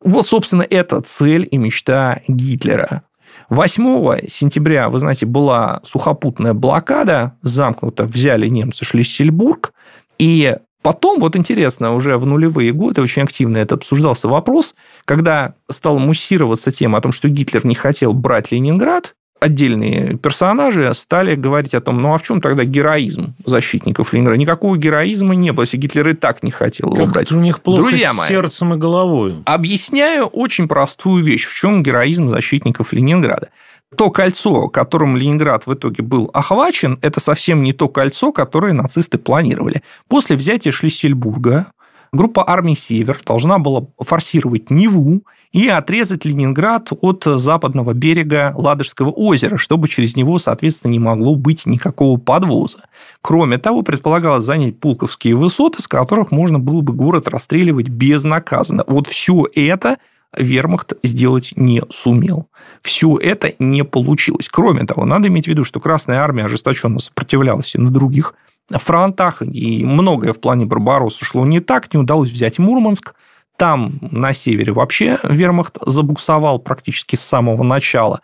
Вот, 0.00 0.26
собственно, 0.26 0.62
это 0.68 1.00
цель 1.00 1.48
и 1.50 1.56
мечта 1.56 2.20
Гитлера. 2.26 3.02
8 3.50 4.28
сентября, 4.28 4.88
вы 4.88 4.98
знаете, 4.98 5.26
была 5.26 5.80
сухопутная 5.84 6.54
блокада, 6.54 7.34
замкнута, 7.42 8.04
взяли 8.04 8.48
немцы 8.48 8.84
Шлиссельбург, 8.84 9.72
и 10.18 10.56
потом, 10.82 11.20
вот 11.20 11.36
интересно, 11.36 11.94
уже 11.94 12.16
в 12.18 12.26
нулевые 12.26 12.72
годы 12.72 13.02
очень 13.02 13.22
активно 13.22 13.58
это 13.58 13.74
обсуждался 13.74 14.28
вопрос, 14.28 14.74
когда 15.04 15.54
стала 15.70 15.98
муссироваться 15.98 16.72
тема 16.72 16.98
о 16.98 17.00
том, 17.00 17.12
что 17.12 17.28
Гитлер 17.28 17.66
не 17.66 17.74
хотел 17.74 18.12
брать 18.12 18.52
Ленинград, 18.52 19.14
отдельные 19.40 20.16
персонажи 20.16 20.90
стали 20.94 21.34
говорить 21.34 21.74
о 21.74 21.80
том, 21.80 22.00
ну 22.00 22.14
а 22.14 22.18
в 22.18 22.22
чем 22.22 22.40
тогда 22.40 22.64
героизм 22.64 23.34
защитников 23.44 24.12
Ленинграда? 24.12 24.38
Никакого 24.38 24.76
героизма 24.76 25.34
не 25.34 25.52
было, 25.52 25.64
если 25.64 25.76
Гитлер 25.76 26.08
и 26.08 26.14
так 26.14 26.42
не 26.42 26.50
хотел 26.50 26.94
его 26.94 27.04
Как 27.04 27.14
брать. 27.14 27.32
у 27.32 27.40
них 27.40 27.60
плохо 27.60 27.82
Друзья 27.82 28.12
с 28.12 28.16
мои. 28.16 28.28
сердцем 28.28 28.74
и 28.74 28.76
головой. 28.76 29.34
Объясняю 29.44 30.26
очень 30.26 30.68
простую 30.68 31.22
вещь. 31.24 31.46
В 31.46 31.54
чем 31.54 31.82
героизм 31.82 32.28
защитников 32.30 32.92
Ленинграда? 32.92 33.48
То 33.96 34.10
кольцо, 34.10 34.68
которым 34.68 35.16
Ленинград 35.16 35.66
в 35.66 35.74
итоге 35.74 36.02
был 36.02 36.28
охвачен, 36.32 36.98
это 37.00 37.20
совсем 37.20 37.62
не 37.62 37.72
то 37.72 37.88
кольцо, 37.88 38.32
которое 38.32 38.72
нацисты 38.72 39.18
планировали. 39.18 39.82
После 40.08 40.34
взятия 40.36 40.72
Шлиссельбурга 40.72 41.66
группа 42.14 42.48
армий 42.48 42.74
«Север» 42.74 43.20
должна 43.26 43.58
была 43.58 43.86
форсировать 43.98 44.70
Неву 44.70 45.22
и 45.52 45.68
отрезать 45.68 46.24
Ленинград 46.24 46.88
от 47.00 47.24
западного 47.24 47.92
берега 47.92 48.52
Ладожского 48.56 49.10
озера, 49.10 49.56
чтобы 49.56 49.88
через 49.88 50.16
него, 50.16 50.38
соответственно, 50.38 50.92
не 50.92 50.98
могло 50.98 51.36
быть 51.36 51.66
никакого 51.66 52.18
подвоза. 52.18 52.84
Кроме 53.20 53.58
того, 53.58 53.82
предполагалось 53.82 54.44
занять 54.44 54.80
Пулковские 54.80 55.36
высоты, 55.36 55.82
с 55.82 55.88
которых 55.88 56.30
можно 56.30 56.58
было 56.58 56.80
бы 56.80 56.92
город 56.92 57.28
расстреливать 57.28 57.88
безнаказанно. 57.88 58.84
Вот 58.86 59.08
все 59.08 59.46
это 59.54 59.98
вермахт 60.36 60.94
сделать 61.02 61.52
не 61.56 61.82
сумел. 61.90 62.48
Все 62.82 63.16
это 63.18 63.54
не 63.58 63.84
получилось. 63.84 64.48
Кроме 64.48 64.84
того, 64.84 65.04
надо 65.04 65.28
иметь 65.28 65.44
в 65.44 65.48
виду, 65.48 65.64
что 65.64 65.80
Красная 65.80 66.18
Армия 66.18 66.44
ожесточенно 66.44 66.98
сопротивлялась 66.98 67.74
и 67.74 67.78
на 67.78 67.90
других 67.90 68.34
фронтах, 68.70 69.42
и 69.42 69.84
многое 69.84 70.32
в 70.32 70.40
плане 70.40 70.66
Барбаросса 70.66 71.24
шло 71.24 71.44
не 71.44 71.60
так, 71.60 71.92
не 71.92 72.00
удалось 72.00 72.30
взять 72.30 72.58
Мурманск, 72.58 73.14
там 73.56 73.98
на 74.00 74.34
севере 74.34 74.72
вообще 74.72 75.18
вермахт 75.22 75.78
забуксовал 75.86 76.58
практически 76.58 77.16
с 77.16 77.22
самого 77.22 77.62
начала. 77.62 78.20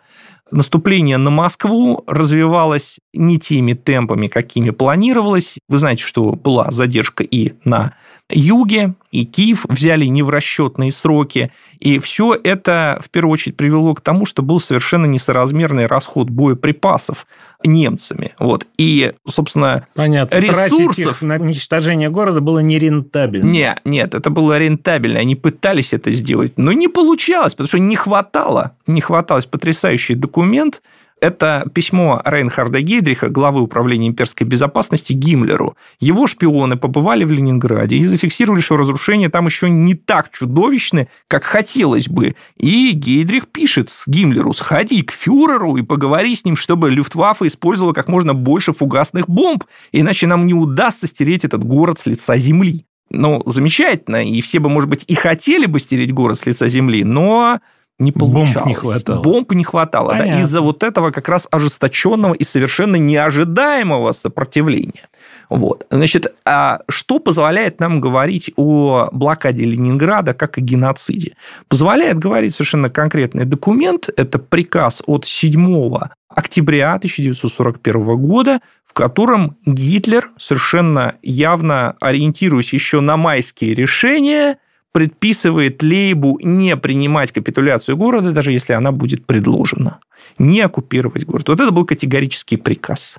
Наступление 0.51 1.15
на 1.15 1.29
Москву 1.29 2.03
развивалось 2.07 2.99
не 3.13 3.39
теми 3.39 3.71
темпами, 3.71 4.27
какими 4.27 4.71
планировалось. 4.71 5.57
Вы 5.69 5.77
знаете, 5.77 6.03
что 6.03 6.33
была 6.33 6.69
задержка 6.71 7.23
и 7.23 7.53
на 7.63 7.93
юге, 8.31 8.93
и 9.11 9.25
Киев 9.25 9.65
взяли 9.67 10.05
не 10.05 10.23
в 10.23 10.29
расчетные 10.29 10.91
сроки. 10.91 11.51
И 11.79 11.99
все 11.99 12.37
это, 12.41 13.01
в 13.03 13.09
первую 13.09 13.33
очередь, 13.33 13.57
привело 13.57 13.93
к 13.93 14.01
тому, 14.01 14.25
что 14.25 14.41
был 14.41 14.59
совершенно 14.59 15.05
несоразмерный 15.05 15.87
расход 15.87 16.29
боеприпасов 16.29 17.25
немцами. 17.63 18.33
Вот. 18.39 18.67
И, 18.77 19.13
собственно, 19.27 19.87
Понятно. 19.95 20.41
Тратить 20.41 20.79
ресурсов... 20.79 21.11
их 21.17 21.21
на 21.21 21.35
уничтожение 21.35 22.09
города 22.09 22.41
было 22.41 22.59
нерентабельно. 22.59 23.49
Не, 23.49 23.75
нет, 23.83 24.13
это 24.13 24.29
было 24.29 24.57
рентабельно. 24.57 25.19
Они 25.19 25.35
пытались 25.35 25.93
это 25.93 26.11
сделать, 26.11 26.53
но 26.57 26.71
не 26.71 26.87
получалось, 26.87 27.53
потому 27.53 27.67
что 27.67 27.79
не 27.79 27.95
хватало. 27.95 28.71
Не 28.87 29.01
хваталось 29.01 29.45
потрясающий 29.45 30.15
документ. 30.15 30.81
Это 31.21 31.69
письмо 31.71 32.19
Рейнхарда 32.25 32.81
Гейдриха, 32.81 33.29
главы 33.29 33.61
управления 33.61 34.07
имперской 34.07 34.47
безопасности 34.47 35.13
Гиммлеру. 35.13 35.77
Его 35.99 36.25
шпионы 36.25 36.77
побывали 36.77 37.23
в 37.25 37.31
Ленинграде 37.31 37.97
и 37.97 38.05
зафиксировали, 38.05 38.59
что 38.59 38.75
разрушения 38.75 39.29
там 39.29 39.45
еще 39.45 39.69
не 39.69 39.93
так 39.93 40.31
чудовищны, 40.31 41.09
как 41.27 41.43
хотелось 41.43 42.09
бы. 42.09 42.35
И 42.57 42.91
Гейдрих 42.93 43.49
пишет 43.49 43.91
Гиммлеру, 44.07 44.51
сходи 44.53 45.03
к 45.03 45.11
фюреру 45.11 45.77
и 45.77 45.83
поговори 45.83 46.35
с 46.35 46.43
ним, 46.43 46.55
чтобы 46.55 46.89
Люфтваффе 46.89 47.45
использовала 47.45 47.93
как 47.93 48.07
можно 48.07 48.33
больше 48.33 48.73
фугасных 48.73 49.29
бомб, 49.29 49.65
иначе 49.91 50.25
нам 50.25 50.47
не 50.47 50.55
удастся 50.55 51.05
стереть 51.05 51.45
этот 51.45 51.63
город 51.63 51.99
с 51.99 52.07
лица 52.07 52.35
земли. 52.37 52.87
Ну, 53.11 53.43
замечательно, 53.45 54.25
и 54.25 54.41
все 54.41 54.59
бы, 54.59 54.69
может 54.69 54.89
быть, 54.89 55.03
и 55.05 55.13
хотели 55.13 55.67
бы 55.67 55.79
стереть 55.79 56.13
город 56.13 56.39
с 56.39 56.47
лица 56.47 56.67
земли, 56.67 57.03
но 57.03 57.59
не 58.01 58.11
получалось. 58.11 58.53
Бомб 58.53 58.67
не 58.67 58.73
хватало. 58.73 59.21
Бомб 59.21 59.51
не 59.53 59.63
хватало, 59.63 60.15
да, 60.17 60.41
из-за 60.41 60.61
вот 60.61 60.83
этого 60.83 61.11
как 61.11 61.29
раз 61.29 61.47
ожесточенного 61.51 62.33
и 62.33 62.43
совершенно 62.43 62.95
неожидаемого 62.95 64.11
сопротивления. 64.11 65.07
Вот. 65.49 65.85
Значит, 65.91 66.33
а 66.45 66.79
что 66.89 67.19
позволяет 67.19 67.79
нам 67.79 68.01
говорить 68.01 68.51
о 68.55 69.09
блокаде 69.11 69.65
Ленинграда 69.65 70.33
как 70.33 70.57
о 70.57 70.61
геноциде? 70.61 71.33
Позволяет 71.67 72.17
говорить 72.17 72.53
совершенно 72.53 72.89
конкретный 72.89 73.45
документ. 73.45 74.09
Это 74.17 74.39
приказ 74.39 75.03
от 75.05 75.25
7 75.25 75.97
октября 76.29 76.93
1941 76.93 78.17
года, 78.17 78.61
в 78.87 78.93
котором 78.93 79.57
Гитлер, 79.65 80.31
совершенно 80.37 81.15
явно 81.21 81.95
ориентируясь 81.99 82.73
еще 82.73 82.99
на 82.99 83.15
майские 83.15 83.73
решения, 83.73 84.57
предписывает 84.91 85.81
Лейбу 85.81 86.39
не 86.41 86.75
принимать 86.77 87.31
капитуляцию 87.31 87.97
города, 87.97 88.31
даже 88.31 88.51
если 88.51 88.73
она 88.73 88.91
будет 88.91 89.25
предложена. 89.25 89.99
Не 90.37 90.61
оккупировать 90.61 91.25
город. 91.25 91.49
Вот 91.49 91.59
это 91.59 91.71
был 91.71 91.85
категорический 91.85 92.57
приказ. 92.57 93.15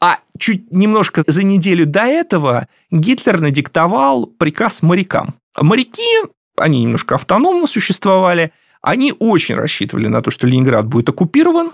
А 0.00 0.18
чуть 0.38 0.72
немножко 0.72 1.24
за 1.26 1.42
неделю 1.42 1.86
до 1.86 2.02
этого 2.04 2.68
Гитлер 2.90 3.40
надиктовал 3.40 4.26
приказ 4.26 4.82
морякам. 4.82 5.34
Моряки, 5.60 6.28
они 6.56 6.82
немножко 6.82 7.16
автономно 7.16 7.66
существовали, 7.66 8.52
они 8.80 9.12
очень 9.18 9.56
рассчитывали 9.56 10.06
на 10.08 10.22
то, 10.22 10.30
что 10.30 10.46
Ленинград 10.46 10.86
будет 10.86 11.08
оккупирован, 11.08 11.72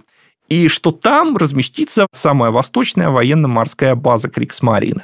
и 0.49 0.69
что 0.69 0.93
там 0.93 1.37
разместится 1.37 2.07
самая 2.13 2.51
восточная 2.51 3.09
военно-морская 3.09 3.95
база 3.95 4.29
Криксмарины. 4.29 5.03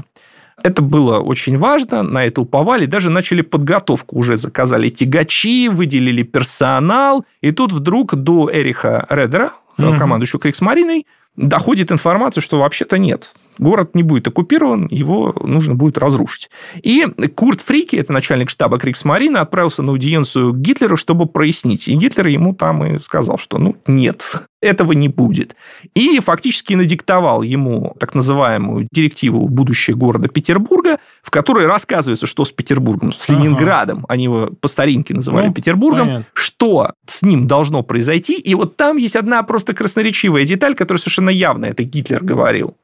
Это 0.62 0.83
было 0.83 1.19
очень 1.19 1.59
важно, 1.59 2.02
на 2.02 2.25
это 2.25 2.40
уповали, 2.40 2.87
даже 2.87 3.11
начали 3.11 3.43
подготовку, 3.43 4.19
уже 4.19 4.37
заказали 4.37 4.88
тягачи, 4.88 5.69
выделили 5.69 6.23
персонал, 6.23 7.25
и 7.40 7.50
тут 7.52 7.73
вдруг 7.73 8.14
до 8.14 8.50
Эриха 8.52 9.07
Редера, 9.09 9.52
угу. 9.79 9.99
командующего 9.99 10.40
Криксмариной, 10.40 11.07
доходит 11.37 11.93
информация, 11.93 12.43
что 12.43 12.59
вообще-то 12.59 12.99
нет 12.99 13.33
город 13.59 13.95
не 13.95 14.02
будет 14.02 14.26
оккупирован, 14.28 14.87
его 14.90 15.35
нужно 15.42 15.75
будет 15.75 15.99
разрушить. 15.99 16.50
И 16.83 17.07
Курт 17.35 17.61
Фрики, 17.61 17.97
это 17.97 18.12
начальник 18.12 18.50
штаба 18.50 18.78
Криксмарина, 18.78 19.40
отправился 19.40 19.83
на 19.83 19.92
аудиенцию 19.92 20.52
к 20.52 20.59
Гитлеру, 20.59 20.97
чтобы 20.97 21.26
прояснить. 21.26 21.88
И 21.88 21.95
Гитлер 21.95 22.26
ему 22.26 22.54
там 22.54 22.85
и 22.85 22.99
сказал, 23.00 23.38
что 23.38 23.59
ну 23.59 23.76
нет, 23.87 24.25
этого 24.62 24.92
не 24.92 25.09
будет. 25.09 25.57
И 25.95 26.21
фактически 26.21 26.75
надиктовал 26.75 27.42
ему 27.42 27.97
так 27.99 28.14
называемую 28.14 28.88
директиву 28.92 29.49
будущего 29.49 29.97
города 29.97 30.28
Петербурга, 30.28 30.99
в 31.23 31.30
которой 31.30 31.66
рассказывается, 31.66 32.26
что 32.26 32.45
с 32.45 32.50
Петербургом, 32.50 33.12
с 33.12 33.28
Ленинградом, 33.28 33.99
ага. 33.99 34.07
они 34.09 34.25
его 34.25 34.50
по 34.61 34.69
старинке 34.69 35.14
называли 35.14 35.49
ну, 35.49 35.54
Петербургом, 35.54 36.07
понятно. 36.07 36.26
что 36.33 36.92
с 37.07 37.23
ним 37.23 37.47
должно 37.47 37.83
произойти. 37.83 38.38
И 38.38 38.54
вот 38.54 38.76
там 38.76 38.97
есть 38.97 39.16
одна 39.16 39.42
просто 39.42 39.75
красноречивая 39.75 40.45
деталь, 40.45 40.75
которая 40.75 41.00
совершенно 41.00 41.30
явно 41.30 41.66
это 41.66 41.83
Гитлер 41.83 42.23
говорил. 42.23 42.76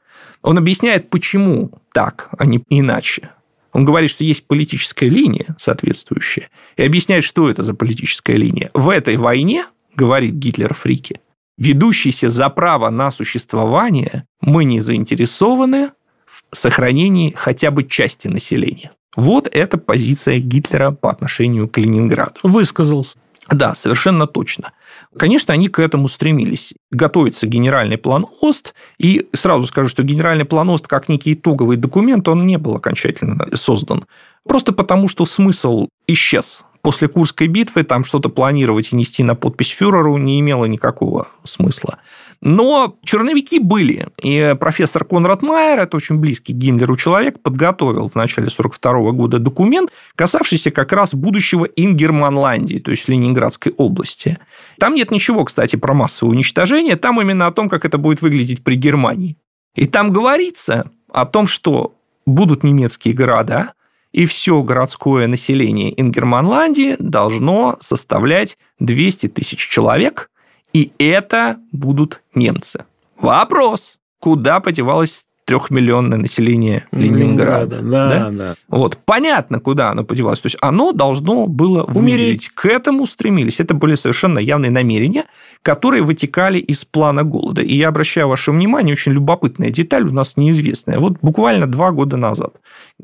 Он 0.42 0.58
объясняет, 0.58 1.10
почему 1.10 1.70
так, 1.92 2.28
а 2.36 2.44
не 2.44 2.62
иначе. 2.68 3.30
Он 3.72 3.84
говорит, 3.84 4.10
что 4.10 4.24
есть 4.24 4.46
политическая 4.46 5.08
линия 5.08 5.54
соответствующая, 5.58 6.48
и 6.76 6.82
объясняет, 6.82 7.24
что 7.24 7.50
это 7.50 7.62
за 7.62 7.74
политическая 7.74 8.36
линия. 8.36 8.70
В 8.72 8.88
этой 8.88 9.16
войне, 9.16 9.66
говорит 9.94 10.32
Гитлер 10.32 10.72
Фрике, 10.72 11.20
ведущийся 11.58 12.30
за 12.30 12.48
право 12.48 12.88
на 12.90 13.10
существование, 13.10 14.24
мы 14.40 14.64
не 14.64 14.80
заинтересованы 14.80 15.90
в 16.26 16.56
сохранении 16.56 17.34
хотя 17.36 17.70
бы 17.70 17.84
части 17.84 18.28
населения. 18.28 18.92
Вот 19.14 19.48
это 19.50 19.78
позиция 19.78 20.38
Гитлера 20.38 20.90
по 20.90 21.10
отношению 21.10 21.68
к 21.68 21.78
Ленинграду. 21.78 22.40
Высказался. 22.42 23.18
Да, 23.48 23.74
совершенно 23.74 24.26
точно. 24.26 24.72
Конечно, 25.18 25.54
они 25.54 25.68
к 25.68 25.78
этому 25.78 26.08
стремились. 26.08 26.74
Готовится 26.90 27.46
генеральный 27.46 27.98
план 27.98 28.26
ОСТ, 28.40 28.74
и 28.98 29.28
сразу 29.32 29.66
скажу, 29.66 29.88
что 29.88 30.02
генеральный 30.02 30.44
план 30.44 30.70
ОСТ 30.70 30.86
как 30.86 31.08
некий 31.08 31.34
итоговый 31.34 31.76
документ, 31.76 32.28
он 32.28 32.46
не 32.46 32.58
был 32.58 32.76
окончательно 32.76 33.48
создан. 33.56 34.06
Просто 34.44 34.72
потому, 34.72 35.08
что 35.08 35.26
смысл 35.26 35.88
исчез. 36.06 36.62
После 36.86 37.08
Курской 37.08 37.48
битвы 37.48 37.82
там 37.82 38.04
что-то 38.04 38.28
планировать 38.28 38.92
и 38.92 38.96
нести 38.96 39.24
на 39.24 39.34
подпись 39.34 39.70
фюреру 39.70 40.18
не 40.18 40.38
имело 40.38 40.66
никакого 40.66 41.26
смысла. 41.42 41.98
Но 42.40 42.96
черновики 43.02 43.58
были. 43.58 44.06
И 44.22 44.54
профессор 44.60 45.04
Конрад 45.04 45.42
Майер, 45.42 45.80
это 45.80 45.96
очень 45.96 46.18
близкий 46.18 46.52
Гиммлеру 46.52 46.96
человек, 46.96 47.40
подготовил 47.42 48.08
в 48.08 48.14
начале 48.14 48.46
1942 48.46 49.10
года 49.18 49.40
документ, 49.40 49.90
касавшийся 50.14 50.70
как 50.70 50.92
раз 50.92 51.12
будущего 51.12 51.64
Ингерманландии, 51.64 52.78
то 52.78 52.92
есть 52.92 53.08
Ленинградской 53.08 53.72
области. 53.76 54.38
Там 54.78 54.94
нет 54.94 55.10
ничего, 55.10 55.44
кстати, 55.44 55.74
про 55.74 55.92
массовое 55.92 56.34
уничтожение, 56.34 56.94
там 56.94 57.20
именно 57.20 57.48
о 57.48 57.50
том, 57.50 57.68
как 57.68 57.84
это 57.84 57.98
будет 57.98 58.22
выглядеть 58.22 58.62
при 58.62 58.76
Германии. 58.76 59.36
И 59.74 59.86
там 59.86 60.12
говорится 60.12 60.88
о 61.12 61.26
том, 61.26 61.48
что 61.48 61.96
будут 62.26 62.62
немецкие 62.62 63.12
города, 63.12 63.72
и 64.16 64.26
все 64.26 64.62
городское 64.62 65.26
население 65.26 65.98
Ингерманландии 66.00 66.96
должно 66.98 67.76
составлять 67.80 68.58
200 68.80 69.28
тысяч 69.28 69.58
человек– 69.68 70.30
и 70.76 70.92
это 70.98 71.58
будут 71.72 72.22
немцы. 72.34 72.84
Вопрос, 73.18 73.98
куда 74.18 74.60
подевалось 74.60 75.24
трехмиллионное 75.46 76.18
население 76.18 76.86
Ленинграда. 76.90 77.80
Да, 77.80 78.08
да? 78.08 78.30
да. 78.30 78.54
Вот, 78.68 78.98
понятно, 79.04 79.60
куда 79.60 79.90
оно 79.90 80.02
подевалось. 80.04 80.40
То 80.40 80.46
есть 80.46 80.58
оно 80.60 80.92
должно 80.92 81.46
было 81.46 81.84
умереть. 81.84 82.50
К 82.52 82.66
этому 82.66 83.06
стремились. 83.06 83.60
Это 83.60 83.72
были 83.72 83.94
совершенно 83.94 84.40
явные 84.40 84.72
намерения, 84.72 85.24
которые 85.62 86.02
вытекали 86.02 86.58
из 86.58 86.84
плана 86.84 87.22
голода. 87.22 87.62
И 87.62 87.74
я 87.74 87.88
обращаю 87.88 88.28
ваше 88.28 88.50
внимание, 88.50 88.92
очень 88.92 89.12
любопытная 89.12 89.70
деталь 89.70 90.08
у 90.08 90.12
нас 90.12 90.36
неизвестная. 90.36 90.98
Вот 90.98 91.18
буквально 91.22 91.68
два 91.68 91.92
года 91.92 92.16
назад 92.16 92.54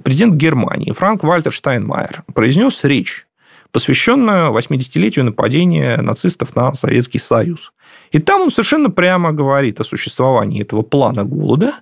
президент 0.03 0.35
Германии 0.35 0.93
Франк 0.93 1.23
Вальтер 1.23 1.53
Штайнмайер 1.53 2.25
произнес 2.35 2.83
речь 2.83 3.27
посвященную 3.71 4.53
80-летию 4.53 5.25
нападения 5.25 5.97
нацистов 5.97 6.55
на 6.57 6.75
Советский 6.75 7.19
Союз. 7.19 7.73
И 8.11 8.19
там 8.19 8.43
он 8.43 8.51
совершенно 8.51 8.91
прямо 8.91 9.33
говорит 9.33 9.81
о 9.81 9.85
существовании 9.85 10.61
этого 10.61 10.83
плана 10.83 11.25
голода 11.25 11.77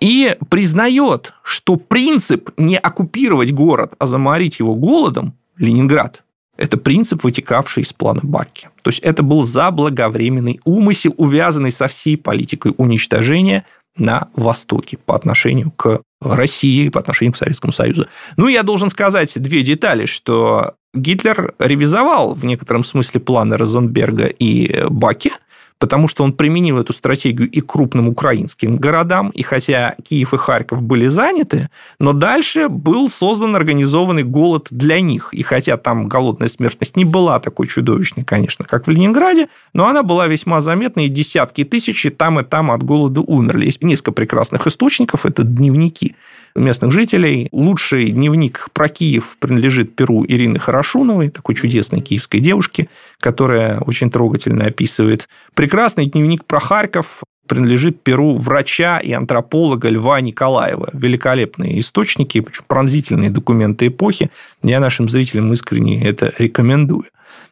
и 0.00 0.36
признает, 0.48 1.32
что 1.42 1.76
принцип 1.76 2.50
не 2.56 2.78
оккупировать 2.78 3.52
город, 3.52 3.94
а 3.98 4.06
заморить 4.06 4.58
его 4.58 4.74
голодом, 4.74 5.34
Ленинград, 5.56 6.22
это 6.56 6.76
принцип, 6.76 7.24
вытекавший 7.24 7.82
из 7.82 7.92
плана 7.92 8.20
Бакки. 8.22 8.68
То 8.82 8.90
есть 8.90 9.00
это 9.00 9.22
был 9.22 9.44
заблаговременный 9.44 10.60
умысел, 10.64 11.14
увязанный 11.16 11.72
со 11.72 11.88
всей 11.88 12.16
политикой 12.16 12.74
уничтожения 12.76 13.64
на 13.96 14.28
Востоке 14.34 14.96
по 14.96 15.16
отношению 15.16 15.72
к 15.72 16.02
России, 16.20 16.88
по 16.88 17.00
отношению 17.00 17.32
к 17.32 17.36
Советскому 17.36 17.72
Союзу. 17.72 18.06
Ну, 18.36 18.48
я 18.48 18.62
должен 18.62 18.90
сказать 18.90 19.32
две 19.40 19.62
детали, 19.62 20.06
что 20.06 20.74
Гитлер 20.94 21.54
ревизовал 21.58 22.34
в 22.34 22.44
некотором 22.44 22.84
смысле 22.84 23.20
планы 23.20 23.56
Розенберга 23.56 24.26
и 24.26 24.84
Баки– 24.88 25.32
потому 25.78 26.08
что 26.08 26.24
он 26.24 26.32
применил 26.32 26.78
эту 26.78 26.92
стратегию 26.92 27.48
и 27.48 27.60
крупным 27.60 28.08
украинским 28.08 28.76
городам, 28.76 29.30
и 29.30 29.42
хотя 29.42 29.94
Киев 30.02 30.34
и 30.34 30.36
Харьков 30.36 30.82
были 30.82 31.06
заняты, 31.06 31.70
но 31.98 32.12
дальше 32.12 32.68
был 32.68 33.08
создан 33.08 33.54
организованный 33.56 34.24
голод 34.24 34.68
для 34.70 35.00
них. 35.00 35.30
И 35.32 35.42
хотя 35.42 35.76
там 35.76 36.08
голодная 36.08 36.48
смертность 36.48 36.96
не 36.96 37.04
была 37.04 37.40
такой 37.40 37.68
чудовищной, 37.68 38.24
конечно, 38.24 38.64
как 38.64 38.86
в 38.86 38.90
Ленинграде, 38.90 39.48
но 39.72 39.86
она 39.86 40.02
была 40.02 40.26
весьма 40.26 40.60
заметна, 40.60 41.00
и 41.00 41.08
десятки 41.08 41.64
тысяч 41.64 42.06
и 42.06 42.10
там 42.10 42.40
и 42.40 42.44
там 42.44 42.70
от 42.70 42.82
голода 42.82 43.20
умерли. 43.20 43.66
Есть 43.66 43.82
несколько 43.82 44.12
прекрасных 44.12 44.66
источников, 44.66 45.26
это 45.26 45.44
дневники 45.44 46.16
местных 46.54 46.92
жителей. 46.92 47.48
Лучший 47.52 48.10
дневник 48.10 48.68
про 48.72 48.88
Киев 48.88 49.36
принадлежит 49.38 49.94
Перу 49.94 50.24
Ирины 50.26 50.58
Хорошуновой, 50.58 51.30
такой 51.30 51.54
чудесной 51.54 52.00
киевской 52.00 52.40
девушке, 52.40 52.88
которая 53.20 53.80
очень 53.80 54.10
трогательно 54.10 54.66
описывает. 54.66 55.28
Прекрасный 55.68 56.06
дневник 56.06 56.46
про 56.46 56.60
Харьков 56.60 57.22
принадлежит 57.46 58.02
Перу 58.02 58.38
врача 58.38 59.00
и 59.00 59.12
антрополога 59.12 59.90
Льва 59.90 60.18
Николаева. 60.22 60.88
Великолепные 60.94 61.78
источники, 61.80 62.42
пронзительные 62.66 63.28
документы 63.28 63.88
эпохи. 63.88 64.30
Я 64.62 64.80
нашим 64.80 65.10
зрителям 65.10 65.52
искренне 65.52 66.02
это 66.02 66.32
рекомендую. 66.38 67.04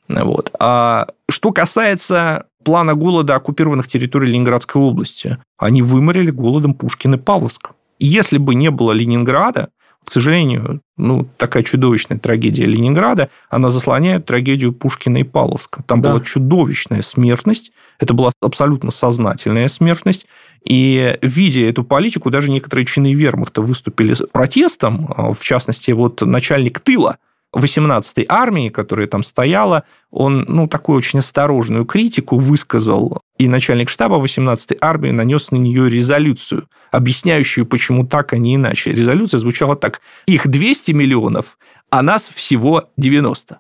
Вот. 0.09 0.51
А 0.59 1.09
что 1.31 1.53
касается 1.53 2.47
плана 2.65 2.95
голода 2.95 3.35
оккупированных 3.35 3.87
территорий 3.87 4.29
Ленинградской 4.29 4.81
области, 4.81 5.37
они 5.59 5.83
выморили 5.83 6.31
голодом 6.31 6.73
Пушкин 6.73 7.17
и 7.17 7.19
Павловск. 7.19 7.73
Если 7.99 8.39
бы 8.39 8.55
не 8.55 8.71
было 8.71 8.93
Ленинграда, 8.93 9.69
к 10.07 10.13
сожалению, 10.13 10.81
ну, 10.97 11.29
такая 11.37 11.65
чудовищная 11.65 12.19
трагедия 12.19 12.65
Ленинграда, 12.65 13.29
она 13.51 13.71
заслоняет 13.71 14.25
трагедию 14.25 14.73
Пушкина 14.73 15.19
и 15.19 15.25
Павловска. 15.25 15.83
Там 15.83 16.01
да. 16.01 16.13
была 16.13 16.21
чудовищная 16.25 17.03
смертность, 17.03 17.73
это 17.99 18.15
была 18.15 18.31
абсолютно 18.41 18.93
сознательная 18.93 19.67
смертность, 19.67 20.27
и 20.65 21.19
видя 21.23 21.69
эту 21.69 21.83
политику, 21.83 22.31
даже 22.31 22.53
некоторые 22.53 22.87
чины 22.87 23.15
вермахта 23.15 23.63
выступили 23.63 24.15
с 24.15 24.25
протестом, 24.27 25.13
а, 25.17 25.33
в 25.33 25.41
частности, 25.41 25.91
вот 25.91 26.21
начальник 26.21 26.79
тыла 26.79 27.19
18-й 27.55 28.27
армии, 28.29 28.69
которая 28.69 29.07
там 29.07 29.23
стояла, 29.23 29.85
он, 30.11 30.45
ну, 30.49 30.69
такую 30.69 30.99
очень 30.99 31.21
осторожную 31.21 31.85
критику 31.85 32.39
высказал, 32.39 33.21
и 33.39 33.49
начальник 33.49 33.89
штаба 33.89 34.17
18-й 34.17 34.79
армии 34.81 35.11
нанес 35.11 35.51
на 35.51 35.57
нее 35.57 35.89
резолюцию, 35.89 36.69
объясняющую, 36.91 37.67
почему 37.67 38.07
так, 38.07 38.33
а 38.33 38.39
не 38.39 38.57
иначе. 38.57 38.93
Резолюция 38.93 39.41
звучала 39.41 39.77
так. 39.77 40.01
Их 40.27 40.47
200 40.49 40.93
миллионов, 40.93 41.59
а 41.91 42.03
нас 42.03 42.31
всего 42.35 42.91
90. 42.97 43.59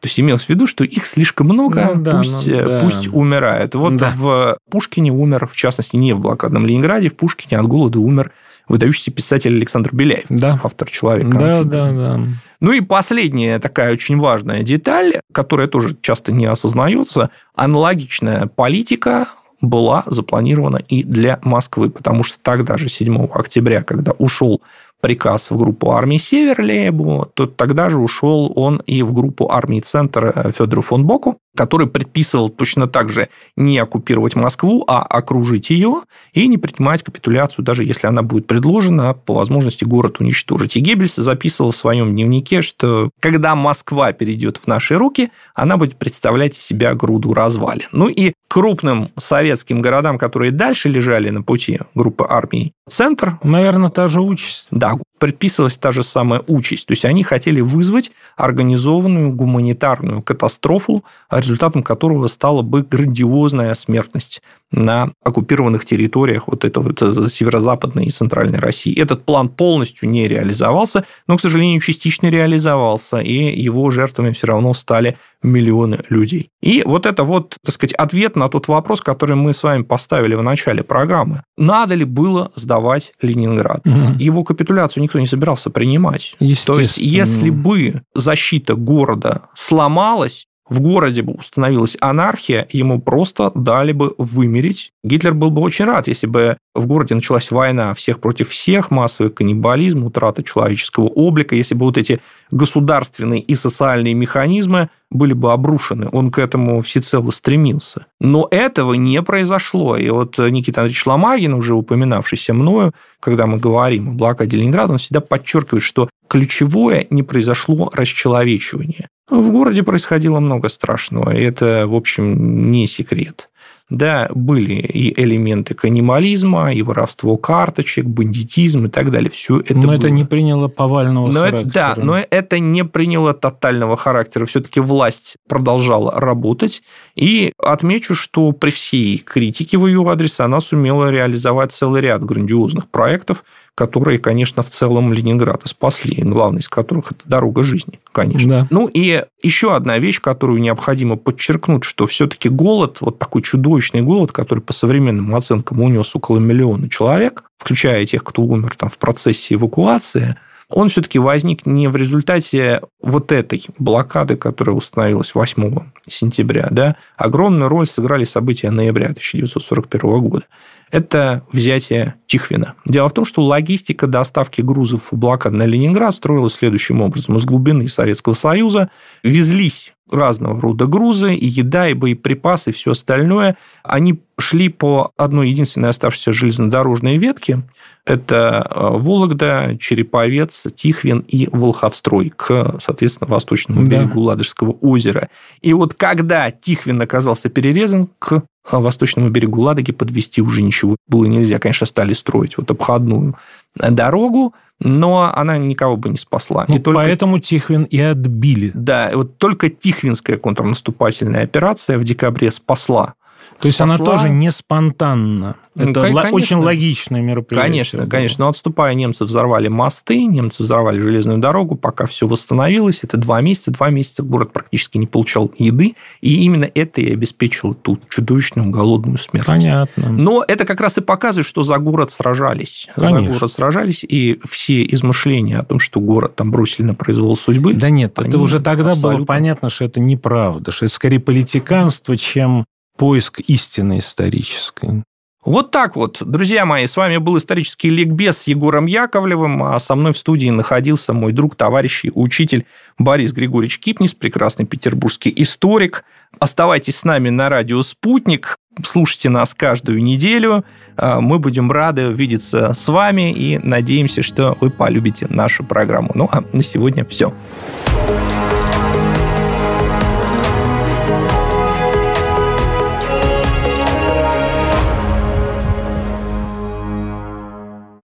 То 0.00 0.06
есть 0.06 0.20
имелось 0.20 0.44
в 0.44 0.48
виду, 0.48 0.68
что 0.68 0.84
их 0.84 1.06
слишком 1.06 1.48
много, 1.48 1.92
ну, 1.94 2.02
да, 2.02 2.18
пусть, 2.18 2.46
ну, 2.46 2.52
э, 2.52 2.64
да. 2.64 2.80
пусть 2.80 3.08
умирает. 3.08 3.74
Вот 3.74 3.96
да. 3.96 4.12
в 4.14 4.56
Пушкине 4.70 5.10
умер, 5.10 5.48
в 5.52 5.56
частности, 5.56 5.96
не 5.96 6.12
в 6.12 6.20
блокадном 6.20 6.66
Ленинграде, 6.66 7.08
в 7.08 7.16
Пушкине 7.16 7.58
от 7.58 7.66
голода 7.66 7.98
умер 7.98 8.30
выдающийся 8.68 9.10
писатель 9.10 9.56
Александр 9.56 9.90
Беляев, 9.94 10.26
да. 10.28 10.60
автор 10.62 10.90
«Человека». 10.90 11.38
Да, 11.38 11.64
да, 11.64 11.92
да. 11.92 12.20
Ну 12.60 12.72
и 12.72 12.80
последняя 12.80 13.58
такая 13.58 13.92
очень 13.92 14.18
важная 14.18 14.62
деталь, 14.62 15.20
которая 15.32 15.68
тоже 15.68 15.96
часто 16.00 16.32
не 16.32 16.46
осознается, 16.46 17.30
аналогичная 17.54 18.46
политика 18.46 19.28
была 19.60 20.04
запланирована 20.06 20.76
и 20.76 21.02
для 21.02 21.40
Москвы, 21.42 21.90
потому 21.90 22.22
что 22.22 22.38
тогда 22.42 22.78
же, 22.78 22.88
7 22.88 23.28
октября, 23.32 23.82
когда 23.82 24.12
ушел 24.12 24.62
приказ 25.00 25.50
в 25.50 25.56
группу 25.56 25.92
армии 25.92 26.18
«Север» 26.18 26.60
Лейбу, 26.60 27.30
то 27.34 27.46
тогда 27.46 27.90
же 27.90 27.98
ушел 27.98 28.52
он 28.56 28.82
и 28.86 29.02
в 29.02 29.12
группу 29.12 29.50
армии 29.50 29.80
«Центр» 29.80 30.32
э, 30.34 30.52
Федору 30.52 30.82
фон 30.82 31.04
Боку, 31.04 31.38
который 31.56 31.86
предписывал 31.86 32.48
точно 32.50 32.86
так 32.86 33.10
же 33.10 33.28
не 33.56 33.78
оккупировать 33.78 34.36
Москву, 34.36 34.84
а 34.86 35.02
окружить 35.02 35.70
ее 35.70 36.02
и 36.32 36.46
не 36.46 36.58
принимать 36.58 37.02
капитуляцию, 37.02 37.64
даже 37.64 37.84
если 37.84 38.06
она 38.06 38.22
будет 38.22 38.46
предложена, 38.46 39.14
по 39.14 39.34
возможности 39.34 39.84
город 39.84 40.20
уничтожить. 40.20 40.76
И 40.76 40.80
Геббельс 40.80 41.16
записывал 41.16 41.72
в 41.72 41.76
своем 41.76 42.12
дневнике, 42.12 42.62
что 42.62 43.10
когда 43.20 43.54
Москва 43.54 44.12
перейдет 44.12 44.56
в 44.56 44.66
наши 44.66 44.96
руки, 44.96 45.30
она 45.54 45.76
будет 45.76 45.96
представлять 45.96 46.56
из 46.56 46.62
себя 46.62 46.94
груду 46.94 47.34
развалин. 47.34 47.88
Ну 47.92 48.08
и 48.08 48.32
крупным 48.48 49.10
советским 49.18 49.82
городам, 49.82 50.18
которые 50.18 50.50
дальше 50.50 50.88
лежали 50.88 51.28
на 51.30 51.42
пути 51.42 51.80
группы 51.94 52.26
армий 52.28 52.72
«Центр». 52.88 53.38
Наверное, 53.42 53.90
та 53.90 54.08
же 54.08 54.20
участь. 54.20 54.66
Да, 54.70 54.96
предписывалась 55.18 55.76
та 55.76 55.92
же 55.92 56.02
самая 56.02 56.42
участь. 56.46 56.86
То 56.86 56.92
есть 56.92 57.04
они 57.04 57.22
хотели 57.22 57.60
вызвать 57.60 58.10
организованную 58.36 59.32
гуманитарную 59.32 60.22
катастрофу, 60.22 61.04
результатом 61.30 61.82
которого 61.82 62.28
стала 62.28 62.62
бы 62.62 62.82
грандиозная 62.82 63.74
смертность 63.74 64.42
на 64.70 65.12
оккупированных 65.24 65.84
территориях 65.84 66.46
вот 66.46 66.64
этого 66.64 66.92
вот, 66.98 67.32
северо-западной 67.32 68.06
и 68.06 68.10
центральной 68.10 68.58
России. 68.58 68.98
Этот 69.00 69.24
план 69.24 69.48
полностью 69.48 70.08
не 70.10 70.28
реализовался, 70.28 71.04
но, 71.26 71.36
к 71.36 71.40
сожалению, 71.40 71.80
частично 71.80 72.28
реализовался, 72.28 73.18
и 73.18 73.32
его 73.32 73.90
жертвами 73.90 74.32
все 74.32 74.46
равно 74.48 74.74
стали 74.74 75.16
миллионы 75.42 76.00
людей. 76.08 76.50
И 76.60 76.82
вот 76.84 77.06
это 77.06 77.22
вот, 77.22 77.56
так 77.64 77.74
сказать, 77.74 77.94
ответ 77.94 78.36
на 78.36 78.48
тот 78.48 78.68
вопрос, 78.68 79.00
который 79.00 79.36
мы 79.36 79.54
с 79.54 79.62
вами 79.62 79.82
поставили 79.82 80.34
в 80.34 80.42
начале 80.42 80.82
программы. 80.82 81.42
Надо 81.56 81.94
ли 81.94 82.04
было 82.04 82.50
сдавать 82.56 83.12
Ленинград? 83.22 83.86
Угу. 83.86 84.18
Его 84.18 84.44
капитуляцию 84.44 85.02
никто 85.02 85.20
не 85.20 85.26
собирался 85.26 85.70
принимать. 85.70 86.36
То 86.66 86.80
есть, 86.80 86.98
если 86.98 87.50
бы 87.50 88.02
защита 88.14 88.74
города 88.74 89.42
сломалась, 89.54 90.47
в 90.68 90.80
городе 90.80 91.22
бы 91.22 91.32
установилась 91.32 91.96
анархия, 92.00 92.66
ему 92.70 93.00
просто 93.00 93.50
дали 93.54 93.92
бы 93.92 94.14
вымереть. 94.18 94.92
Гитлер 95.02 95.34
был 95.34 95.50
бы 95.50 95.62
очень 95.62 95.84
рад, 95.84 96.08
если 96.08 96.26
бы 96.26 96.56
в 96.74 96.86
городе 96.86 97.14
началась 97.14 97.50
война 97.50 97.94
всех 97.94 98.20
против 98.20 98.50
всех, 98.50 98.90
массовый 98.90 99.32
каннибализм, 99.32 100.04
утрата 100.04 100.42
человеческого 100.42 101.06
облика, 101.06 101.54
если 101.56 101.74
бы 101.74 101.86
вот 101.86 101.98
эти 101.98 102.20
государственные 102.50 103.40
и 103.40 103.54
социальные 103.54 104.14
механизмы 104.14 104.90
были 105.10 105.32
бы 105.32 105.52
обрушены. 105.52 106.08
Он 106.12 106.30
к 106.30 106.38
этому 106.38 106.82
всецело 106.82 107.30
стремился. 107.30 108.06
Но 108.20 108.46
этого 108.50 108.94
не 108.94 109.22
произошло. 109.22 109.96
И 109.96 110.08
вот 110.10 110.38
Никита 110.38 110.82
Андреевич 110.82 111.06
Ломагин, 111.06 111.54
уже 111.54 111.74
упоминавшийся 111.74 112.52
мною, 112.52 112.92
когда 113.20 113.46
мы 113.46 113.58
говорим 113.58 114.10
о 114.10 114.12
блокаде 114.12 114.56
Ленинграда, 114.56 114.92
он 114.92 114.98
всегда 114.98 115.20
подчеркивает, 115.20 115.82
что 115.82 116.08
ключевое 116.28 117.06
не 117.10 117.22
произошло 117.22 117.90
расчеловечивание. 117.92 119.08
В 119.30 119.50
городе 119.50 119.82
происходило 119.82 120.40
много 120.40 120.68
страшного, 120.68 121.34
и 121.34 121.42
это, 121.42 121.86
в 121.86 121.94
общем, 121.94 122.70
не 122.70 122.86
секрет. 122.86 123.48
Да, 123.90 124.28
были 124.34 124.74
и 124.74 125.18
элементы 125.18 125.74
каннибализма, 125.74 126.74
и 126.74 126.82
воровство 126.82 127.38
карточек, 127.38 128.04
бандитизм 128.04 128.84
и 128.84 128.88
так 128.90 129.10
далее. 129.10 129.30
Все 129.30 129.60
это 129.60 129.74
Но 129.76 129.82
было. 129.82 129.92
это 129.94 130.10
не 130.10 130.24
приняло 130.24 130.68
повального 130.68 131.28
но 131.28 131.40
характера. 131.40 131.60
Это, 131.60 131.72
да, 131.72 131.94
но 131.96 132.18
это 132.18 132.58
не 132.58 132.84
приняло 132.84 133.32
тотального 133.32 133.96
характера. 133.96 134.44
Все-таки 134.44 134.80
власть 134.80 135.36
продолжала 135.48 136.20
работать. 136.20 136.82
И 137.16 137.52
отмечу, 137.62 138.14
что 138.14 138.52
при 138.52 138.70
всей 138.70 139.18
критике 139.18 139.78
в 139.78 139.86
ее 139.86 140.06
адрес 140.06 140.38
она 140.40 140.60
сумела 140.60 141.10
реализовать 141.10 141.72
целый 141.72 142.02
ряд 142.02 142.22
грандиозных 142.22 142.88
проектов, 142.90 143.42
которые, 143.78 144.18
конечно, 144.18 144.64
в 144.64 144.70
целом 144.70 145.12
Ленинград 145.12 145.62
спасли, 145.66 146.20
главный 146.20 146.62
из 146.62 146.68
которых 146.68 147.12
это 147.12 147.20
дорога 147.26 147.62
жизни, 147.62 148.00
конечно. 148.10 148.48
Да. 148.48 148.66
Ну 148.70 148.88
и 148.92 149.22
еще 149.40 149.76
одна 149.76 149.98
вещь, 149.98 150.20
которую 150.20 150.60
необходимо 150.60 151.14
подчеркнуть, 151.14 151.84
что 151.84 152.08
все-таки 152.08 152.48
голод, 152.48 152.96
вот 153.00 153.20
такой 153.20 153.42
чудовищный 153.42 154.02
голод, 154.02 154.32
который 154.32 154.58
по 154.58 154.72
современным 154.72 155.32
оценкам 155.32 155.80
унес 155.80 156.10
около 156.16 156.38
миллиона 156.38 156.90
человек, 156.90 157.44
включая 157.56 158.04
тех, 158.04 158.24
кто 158.24 158.42
умер 158.42 158.74
там 158.76 158.90
в 158.90 158.98
процессе 158.98 159.54
эвакуации, 159.54 160.34
он 160.68 160.88
все-таки 160.88 161.20
возник 161.20 161.64
не 161.64 161.86
в 161.86 161.94
результате 161.94 162.82
вот 163.00 163.30
этой 163.30 163.64
блокады, 163.78 164.36
которая 164.36 164.74
установилась 164.74 165.36
8 165.36 165.78
сентября. 166.08 166.66
Да? 166.72 166.96
Огромную 167.16 167.68
роль 167.68 167.86
сыграли 167.86 168.24
события 168.24 168.70
ноября 168.70 169.06
1941 169.06 170.20
года 170.20 170.46
это 170.90 171.44
взятие 171.52 172.14
Тихвина. 172.26 172.74
Дело 172.84 173.08
в 173.08 173.12
том, 173.12 173.24
что 173.24 173.42
логистика 173.42 174.06
доставки 174.06 174.60
грузов 174.60 175.08
в 175.10 175.16
блокад 175.16 175.52
на 175.52 175.64
Ленинград 175.64 176.14
строилась 176.14 176.54
следующим 176.54 177.00
образом. 177.00 177.36
Из 177.36 177.44
глубины 177.44 177.88
Советского 177.88 178.34
Союза 178.34 178.90
везлись 179.22 179.94
разного 180.10 180.60
рода 180.60 180.86
грузы, 180.86 181.34
и 181.34 181.46
еда, 181.46 181.88
и 181.88 181.94
боеприпасы, 181.94 182.70
и 182.70 182.72
все 182.72 182.92
остальное. 182.92 183.56
Они 183.82 184.20
шли 184.38 184.68
по 184.68 185.12
одной 185.16 185.50
единственной 185.50 185.90
оставшейся 185.90 186.32
железнодорожной 186.32 187.18
ветке. 187.18 187.62
Это 188.04 188.66
э, 188.70 188.98
Вологда, 188.98 189.76
Череповец, 189.78 190.66
Тихвин 190.74 191.24
и 191.28 191.48
Волховстрой 191.52 192.32
к, 192.34 192.76
соответственно, 192.80 193.28
восточному 193.28 193.86
да. 193.86 193.98
берегу 193.98 194.20
Ладожского 194.20 194.72
озера. 194.80 195.28
И 195.60 195.72
вот 195.74 195.94
когда 195.94 196.50
Тихвин 196.50 197.02
оказался 197.02 197.50
перерезан, 197.50 198.08
к 198.18 198.42
восточному 198.70 199.30
берегу 199.30 199.62
Ладоги 199.62 199.92
подвести 199.92 200.42
уже 200.42 200.62
ничего 200.62 200.96
было 201.06 201.24
нельзя. 201.24 201.58
Конечно, 201.58 201.86
стали 201.86 202.12
строить 202.12 202.56
вот 202.58 202.70
обходную 202.70 203.36
дорогу, 203.78 204.54
но 204.80 205.32
она 205.34 205.58
никого 205.58 205.96
бы 205.96 206.08
не 206.10 206.16
спасла. 206.16 206.64
Ну, 206.68 206.76
и 206.76 206.78
только... 206.78 207.00
Поэтому 207.00 207.38
Тихвин 207.40 207.84
и 207.84 208.00
отбили. 208.00 208.70
Да, 208.74 209.10
вот 209.14 209.38
только 209.38 209.70
Тихвинская 209.70 210.36
контрнаступательная 210.36 211.42
операция 211.42 211.98
в 211.98 212.04
декабре 212.04 212.50
спасла 212.50 213.14
то 213.60 213.66
есть 213.66 213.80
она 213.80 213.98
тоже 213.98 214.28
не 214.28 214.50
спонтанно. 214.52 215.56
Ну, 215.78 215.90
Это 215.90 216.00
конечно, 216.00 216.30
очень 216.32 216.56
логичное 216.56 217.20
мероприятие. 217.20 217.70
Конечно, 217.70 217.98
было. 218.00 218.08
конечно. 218.08 218.44
Но 218.44 218.50
отступая, 218.50 218.94
немцы 218.94 219.24
взорвали 219.24 219.68
мосты, 219.68 220.24
немцы 220.24 220.64
взорвали 220.64 220.98
железную 220.98 221.38
дорогу, 221.38 221.76
пока 221.76 222.06
все 222.06 222.26
восстановилось. 222.26 223.00
Это 223.04 223.16
два 223.16 223.40
месяца. 223.40 223.70
Два 223.70 223.90
месяца 223.90 224.24
город 224.24 224.52
практически 224.52 224.98
не 224.98 225.06
получал 225.06 225.52
еды. 225.56 225.94
И 226.20 226.42
именно 226.42 226.68
это 226.74 227.00
и 227.00 227.12
обеспечило 227.12 227.74
ту 227.74 227.98
чудовищную 228.08 228.70
голодную 228.70 229.18
смерть. 229.18 229.46
Понятно. 229.46 230.10
Но 230.10 230.44
это 230.46 230.64
как 230.64 230.80
раз 230.80 230.98
и 230.98 231.00
показывает, 231.00 231.46
что 231.46 231.62
за 231.62 231.78
город 231.78 232.10
сражались. 232.10 232.88
Конечно. 232.96 233.32
За 233.34 233.38
город 233.38 233.52
сражались. 233.52 234.04
И 234.08 234.40
все 234.50 234.84
измышления 234.84 235.60
о 235.60 235.64
том, 235.64 235.78
что 235.78 236.00
город 236.00 236.34
там 236.34 236.50
бросили 236.50 236.86
на 236.86 236.94
произвол 236.94 237.36
судьбы... 237.36 237.74
Да 237.74 237.90
нет, 237.90 238.18
это 238.18 238.38
уже 238.38 238.58
тогда 238.58 238.92
абсолютно... 238.92 239.18
было 239.18 239.26
понятно, 239.26 239.70
что 239.70 239.84
это 239.84 240.00
неправда, 240.00 240.72
что 240.72 240.86
это 240.86 240.94
скорее 240.94 241.20
политиканство, 241.20 242.16
чем 242.16 242.64
поиск 242.98 243.40
истины 243.40 244.00
исторической. 244.00 245.02
Вот 245.44 245.70
так 245.70 245.96
вот, 245.96 246.18
друзья 246.20 246.66
мои, 246.66 246.86
с 246.86 246.96
вами 246.96 247.16
был 247.16 247.38
исторический 247.38 247.88
ликбез 247.88 248.36
с 248.36 248.46
Егором 248.48 248.84
Яковлевым, 248.84 249.62
а 249.62 249.80
со 249.80 249.94
мной 249.94 250.12
в 250.12 250.18
студии 250.18 250.50
находился 250.50 251.14
мой 251.14 251.32
друг, 251.32 251.56
товарищ 251.56 252.04
и 252.04 252.10
учитель 252.14 252.66
Борис 252.98 253.32
Григорьевич 253.32 253.78
Кипнис, 253.78 254.12
прекрасный 254.12 254.66
петербургский 254.66 255.32
историк. 255.36 256.04
Оставайтесь 256.38 256.98
с 256.98 257.04
нами 257.04 257.30
на 257.30 257.48
радио 257.48 257.82
«Спутник», 257.82 258.56
слушайте 258.84 259.30
нас 259.30 259.54
каждую 259.54 260.02
неделю. 260.02 260.64
А, 260.96 261.20
мы 261.20 261.38
будем 261.38 261.72
рады 261.72 262.12
видеться 262.12 262.74
с 262.74 262.88
вами 262.88 263.32
и 263.32 263.58
надеемся, 263.58 264.22
что 264.22 264.58
вы 264.60 264.70
полюбите 264.70 265.28
нашу 265.30 265.64
программу. 265.64 266.10
Ну, 266.14 266.28
а 266.30 266.42
на 266.52 266.62
сегодня 266.62 267.04
все. 267.06 267.32
Все. 267.32 268.37